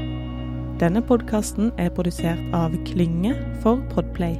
[0.80, 4.36] Denne podkasten er produsert av Klynge for Podplay.